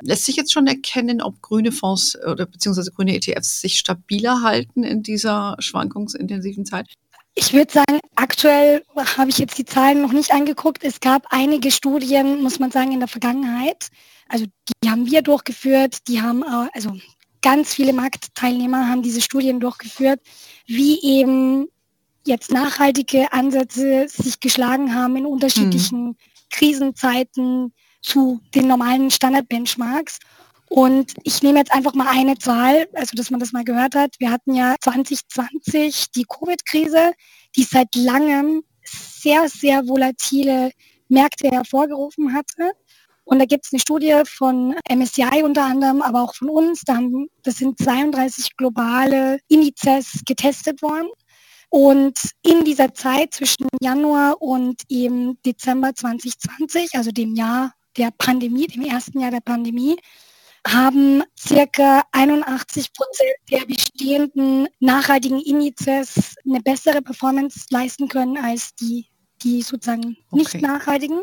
Lässt 0.03 0.25
sich 0.25 0.37
jetzt 0.37 0.53
schon 0.53 0.67
erkennen, 0.67 1.21
ob 1.21 1.43
grüne 1.43 1.73
Fonds 1.73 2.17
oder 2.25 2.47
beziehungsweise 2.47 2.91
grüne 2.91 3.15
ETFs 3.15 3.61
sich 3.61 3.79
stabiler 3.79 4.43
halten 4.43 4.83
in 4.83 5.03
dieser 5.03 5.57
schwankungsintensiven 5.59 6.65
Zeit? 6.65 6.87
Ich 7.35 7.53
würde 7.53 7.73
sagen, 7.73 8.01
aktuell 8.17 8.85
habe 8.97 9.31
ich 9.31 9.39
jetzt 9.39 9.57
die 9.59 9.65
Zahlen 9.65 10.03
noch 10.03 10.13
nicht 10.13 10.33
angeguckt. 10.33 10.85
Es 10.85 11.01
gab 11.01 11.27
einige 11.31 11.71
Studien, 11.71 12.43
muss 12.43 12.59
man 12.59 12.71
sagen, 12.71 12.93
in 12.93 13.01
der 13.01 13.09
Vergangenheit. 13.09 13.89
Also 14.29 14.47
die 14.83 14.91
haben 14.91 15.07
wir 15.07 15.23
durchgeführt, 15.23 16.09
die 16.09 16.21
haben 16.21 16.43
also 16.45 16.93
ganz 17.43 17.75
viele 17.75 17.93
Marktteilnehmer 17.93 18.89
haben 18.89 19.03
diese 19.03 19.21
Studien 19.21 19.61
durchgeführt, 19.61 20.21
wie 20.67 21.01
eben 21.03 21.69
jetzt 22.27 22.53
nachhaltige 22.53 23.33
Ansätze 23.33 24.07
sich 24.09 24.41
geschlagen 24.41 24.95
haben 24.95 25.17
in 25.17 25.27
unterschiedlichen 25.27 26.09
mhm. 26.09 26.17
Krisenzeiten 26.51 27.73
zu 28.03 28.41
den 28.55 28.67
normalen 28.69 29.11
Standard-Benchmarks. 29.11 30.19
Und 30.73 31.15
ich 31.25 31.43
nehme 31.43 31.59
jetzt 31.59 31.73
einfach 31.73 31.95
mal 31.95 32.07
eine 32.09 32.39
Zahl, 32.39 32.89
also 32.95 33.17
dass 33.17 33.31
man 33.31 33.41
das 33.41 33.51
mal 33.51 33.65
gehört 33.65 33.97
hat. 33.97 34.15
Wir 34.21 34.31
hatten 34.31 34.55
ja 34.55 34.77
2020 34.81 36.13
die 36.13 36.25
Covid-Krise, 36.25 37.13
die 37.57 37.65
seit 37.65 37.93
langem 37.97 38.63
sehr, 38.85 39.49
sehr 39.49 39.89
volatile 39.89 40.71
Märkte 41.09 41.49
hervorgerufen 41.49 42.33
hatte. 42.33 42.71
Und 43.25 43.41
da 43.41 43.47
gibt 43.47 43.67
es 43.67 43.73
eine 43.73 43.81
Studie 43.81 44.23
von 44.27 44.77
MSCI 44.89 45.43
unter 45.43 45.65
anderem, 45.65 46.03
aber 46.03 46.23
auch 46.23 46.37
von 46.37 46.49
uns. 46.49 46.83
Da 46.83 46.95
haben, 46.95 47.27
das 47.43 47.57
sind 47.57 47.77
32 47.77 48.57
globale 48.57 49.41
Indizes 49.49 50.23
getestet 50.25 50.83
worden. 50.83 51.09
Und 51.69 52.17
in 52.43 52.65
dieser 52.65 52.95
Zeit 52.95 53.35
zwischen 53.35 53.67
Januar 53.81 54.41
und 54.41 54.83
eben 54.89 55.37
Dezember 55.43 55.97
2020, 55.97 56.95
also 56.95 57.11
dem 57.11 57.35
Jahr 57.35 57.73
der 57.97 58.13
Pandemie, 58.17 58.69
dem 58.69 58.83
ersten 58.83 59.19
Jahr 59.19 59.33
der 59.33 59.41
Pandemie, 59.41 59.97
haben 60.67 61.23
circa 61.39 62.03
81 62.13 62.93
Prozent 62.93 63.31
der 63.51 63.67
bestehenden 63.67 64.69
nachhaltigen 64.79 65.41
Indizes 65.41 66.35
eine 66.45 66.61
bessere 66.61 67.03
Performance 67.03 67.67
leisten 67.71 68.09
können 68.09 68.37
als 68.37 68.75
die, 68.75 69.07
die 69.43 69.63
sozusagen 69.63 70.17
nicht 70.31 70.55
okay. 70.55 70.61
nachhaltigen. 70.61 71.23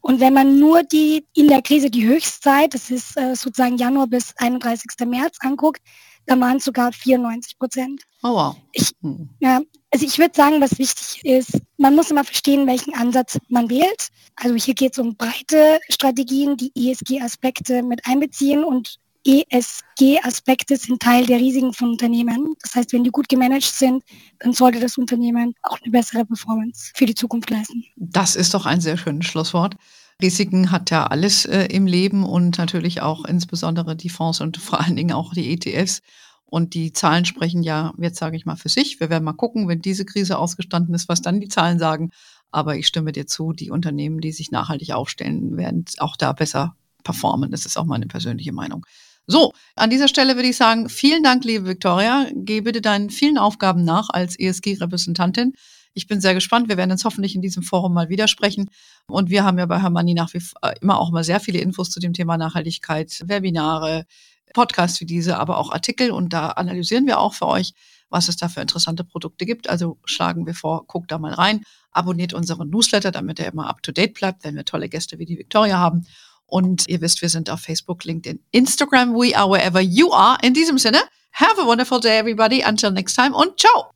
Und 0.00 0.20
wenn 0.20 0.34
man 0.34 0.60
nur 0.60 0.82
die 0.84 1.26
in 1.34 1.48
der 1.48 1.62
Krise 1.62 1.90
die 1.90 2.06
Höchstzeit, 2.06 2.74
das 2.74 2.90
ist 2.90 3.16
äh, 3.16 3.34
sozusagen 3.34 3.76
Januar 3.76 4.06
bis 4.06 4.34
31. 4.36 5.06
März 5.06 5.36
anguckt, 5.40 5.82
dann 6.26 6.40
waren 6.40 6.58
es 6.58 6.64
sogar 6.64 6.92
94 6.92 7.58
Prozent. 7.58 8.02
Oh 8.22 8.34
wow. 8.34 8.56
Ich, 8.72 8.92
hm. 9.02 9.28
ja, 9.40 9.60
also 9.92 10.04
ich 10.04 10.18
würde 10.18 10.34
sagen, 10.34 10.60
was 10.60 10.78
wichtig 10.78 11.24
ist, 11.24 11.60
man 11.78 11.94
muss 11.94 12.10
immer 12.10 12.24
verstehen, 12.24 12.66
welchen 12.66 12.94
Ansatz 12.94 13.38
man 13.48 13.70
wählt. 13.70 14.08
Also 14.36 14.54
hier 14.54 14.74
geht 14.74 14.92
es 14.92 14.98
um 14.98 15.16
breite 15.16 15.78
Strategien, 15.88 16.56
die 16.56 16.72
ESG-Aspekte 16.74 17.82
mit 17.82 18.06
einbeziehen 18.06 18.64
und 18.64 18.98
ESG-Aspekte 19.26 20.76
sind 20.76 21.02
Teil 21.02 21.26
der 21.26 21.38
Risiken 21.38 21.72
von 21.72 21.90
Unternehmen. 21.90 22.54
Das 22.62 22.74
heißt, 22.74 22.92
wenn 22.92 23.02
die 23.02 23.10
gut 23.10 23.28
gemanagt 23.28 23.64
sind, 23.64 24.04
dann 24.38 24.52
sollte 24.52 24.78
das 24.78 24.96
Unternehmen 24.98 25.54
auch 25.62 25.78
eine 25.82 25.90
bessere 25.90 26.24
Performance 26.24 26.92
für 26.94 27.06
die 27.06 27.14
Zukunft 27.14 27.50
leisten. 27.50 27.84
Das 27.96 28.36
ist 28.36 28.54
doch 28.54 28.66
ein 28.66 28.80
sehr 28.80 28.96
schönes 28.96 29.26
Schlusswort. 29.26 29.74
Risiken 30.22 30.70
hat 30.70 30.90
ja 30.90 31.06
alles 31.06 31.44
äh, 31.44 31.66
im 31.66 31.86
Leben 31.86 32.24
und 32.24 32.58
natürlich 32.58 33.02
auch 33.02 33.24
insbesondere 33.24 33.96
die 33.96 34.08
Fonds 34.08 34.40
und 34.40 34.56
vor 34.56 34.80
allen 34.80 34.96
Dingen 34.96 35.12
auch 35.12 35.34
die 35.34 35.52
ETFs. 35.52 36.02
Und 36.48 36.74
die 36.74 36.92
Zahlen 36.92 37.24
sprechen 37.24 37.62
ja, 37.62 37.92
jetzt 37.98 38.18
sage 38.18 38.36
ich 38.36 38.46
mal, 38.46 38.56
für 38.56 38.68
sich. 38.68 39.00
Wir 39.00 39.10
werden 39.10 39.24
mal 39.24 39.32
gucken, 39.32 39.66
wenn 39.68 39.82
diese 39.82 40.04
Krise 40.04 40.38
ausgestanden 40.38 40.94
ist, 40.94 41.08
was 41.08 41.20
dann 41.20 41.40
die 41.40 41.48
Zahlen 41.48 41.78
sagen. 41.78 42.12
Aber 42.52 42.76
ich 42.76 42.86
stimme 42.86 43.12
dir 43.12 43.26
zu, 43.26 43.52
die 43.52 43.70
Unternehmen, 43.70 44.20
die 44.20 44.32
sich 44.32 44.52
nachhaltig 44.52 44.92
aufstellen, 44.92 45.56
werden 45.56 45.84
auch 45.98 46.16
da 46.16 46.32
besser 46.32 46.76
performen. 47.02 47.50
Das 47.50 47.66
ist 47.66 47.76
auch 47.76 47.84
meine 47.84 48.06
persönliche 48.06 48.52
Meinung. 48.52 48.86
So, 49.26 49.52
an 49.74 49.90
dieser 49.90 50.06
Stelle 50.06 50.36
würde 50.36 50.48
ich 50.48 50.56
sagen, 50.56 50.88
vielen 50.88 51.24
Dank, 51.24 51.44
liebe 51.44 51.66
Victoria. 51.66 52.28
Geh 52.32 52.60
bitte 52.60 52.80
deinen 52.80 53.10
vielen 53.10 53.38
Aufgaben 53.38 53.82
nach 53.82 54.08
als 54.10 54.38
ESG-Repräsentantin. 54.38 55.54
Ich 55.96 56.06
bin 56.06 56.20
sehr 56.20 56.34
gespannt. 56.34 56.68
Wir 56.68 56.76
werden 56.76 56.90
uns 56.90 57.06
hoffentlich 57.06 57.34
in 57.34 57.40
diesem 57.40 57.62
Forum 57.62 57.94
mal 57.94 58.10
widersprechen. 58.10 58.68
Und 59.06 59.30
wir 59.30 59.44
haben 59.44 59.58
ja 59.58 59.64
bei 59.64 59.80
Hermanni 59.80 60.12
nach 60.12 60.34
wie 60.34 60.40
vor 60.40 60.60
immer 60.82 61.00
auch 61.00 61.10
mal 61.10 61.24
sehr 61.24 61.40
viele 61.40 61.58
Infos 61.58 61.88
zu 61.88 62.00
dem 62.00 62.12
Thema 62.12 62.36
Nachhaltigkeit, 62.36 63.22
Webinare, 63.24 64.04
Podcasts 64.52 65.00
wie 65.00 65.06
diese, 65.06 65.38
aber 65.38 65.56
auch 65.56 65.72
Artikel. 65.72 66.10
Und 66.10 66.34
da 66.34 66.48
analysieren 66.48 67.06
wir 67.06 67.18
auch 67.18 67.32
für 67.32 67.46
euch, 67.46 67.72
was 68.10 68.28
es 68.28 68.36
da 68.36 68.48
für 68.48 68.60
interessante 68.60 69.04
Produkte 69.04 69.46
gibt. 69.46 69.70
Also 69.70 69.96
schlagen 70.04 70.44
wir 70.44 70.54
vor, 70.54 70.86
guckt 70.86 71.10
da 71.10 71.16
mal 71.16 71.32
rein, 71.32 71.62
abonniert 71.92 72.34
unseren 72.34 72.68
Newsletter, 72.68 73.10
damit 73.10 73.40
er 73.40 73.50
immer 73.50 73.66
up 73.66 73.82
to 73.82 73.90
date 73.90 74.12
bleibt, 74.12 74.44
wenn 74.44 74.54
wir 74.54 74.66
tolle 74.66 74.90
Gäste 74.90 75.18
wie 75.18 75.24
die 75.24 75.38
Victoria 75.38 75.78
haben. 75.78 76.06
Und 76.44 76.86
ihr 76.88 77.00
wisst, 77.00 77.22
wir 77.22 77.30
sind 77.30 77.48
auf 77.48 77.60
Facebook, 77.60 78.04
LinkedIn, 78.04 78.38
Instagram. 78.50 79.14
We 79.14 79.34
are 79.34 79.48
wherever 79.50 79.80
you 79.80 80.12
are. 80.12 80.36
In 80.42 80.52
diesem 80.52 80.76
Sinne, 80.76 80.98
have 81.32 81.58
a 81.58 81.64
wonderful 81.64 82.00
day, 82.00 82.18
everybody. 82.18 82.62
Until 82.62 82.90
next 82.90 83.14
time 83.14 83.34
und 83.34 83.58
ciao. 83.58 83.92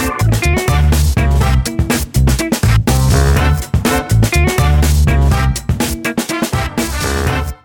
Thank 0.00 0.60
you. 0.60 0.69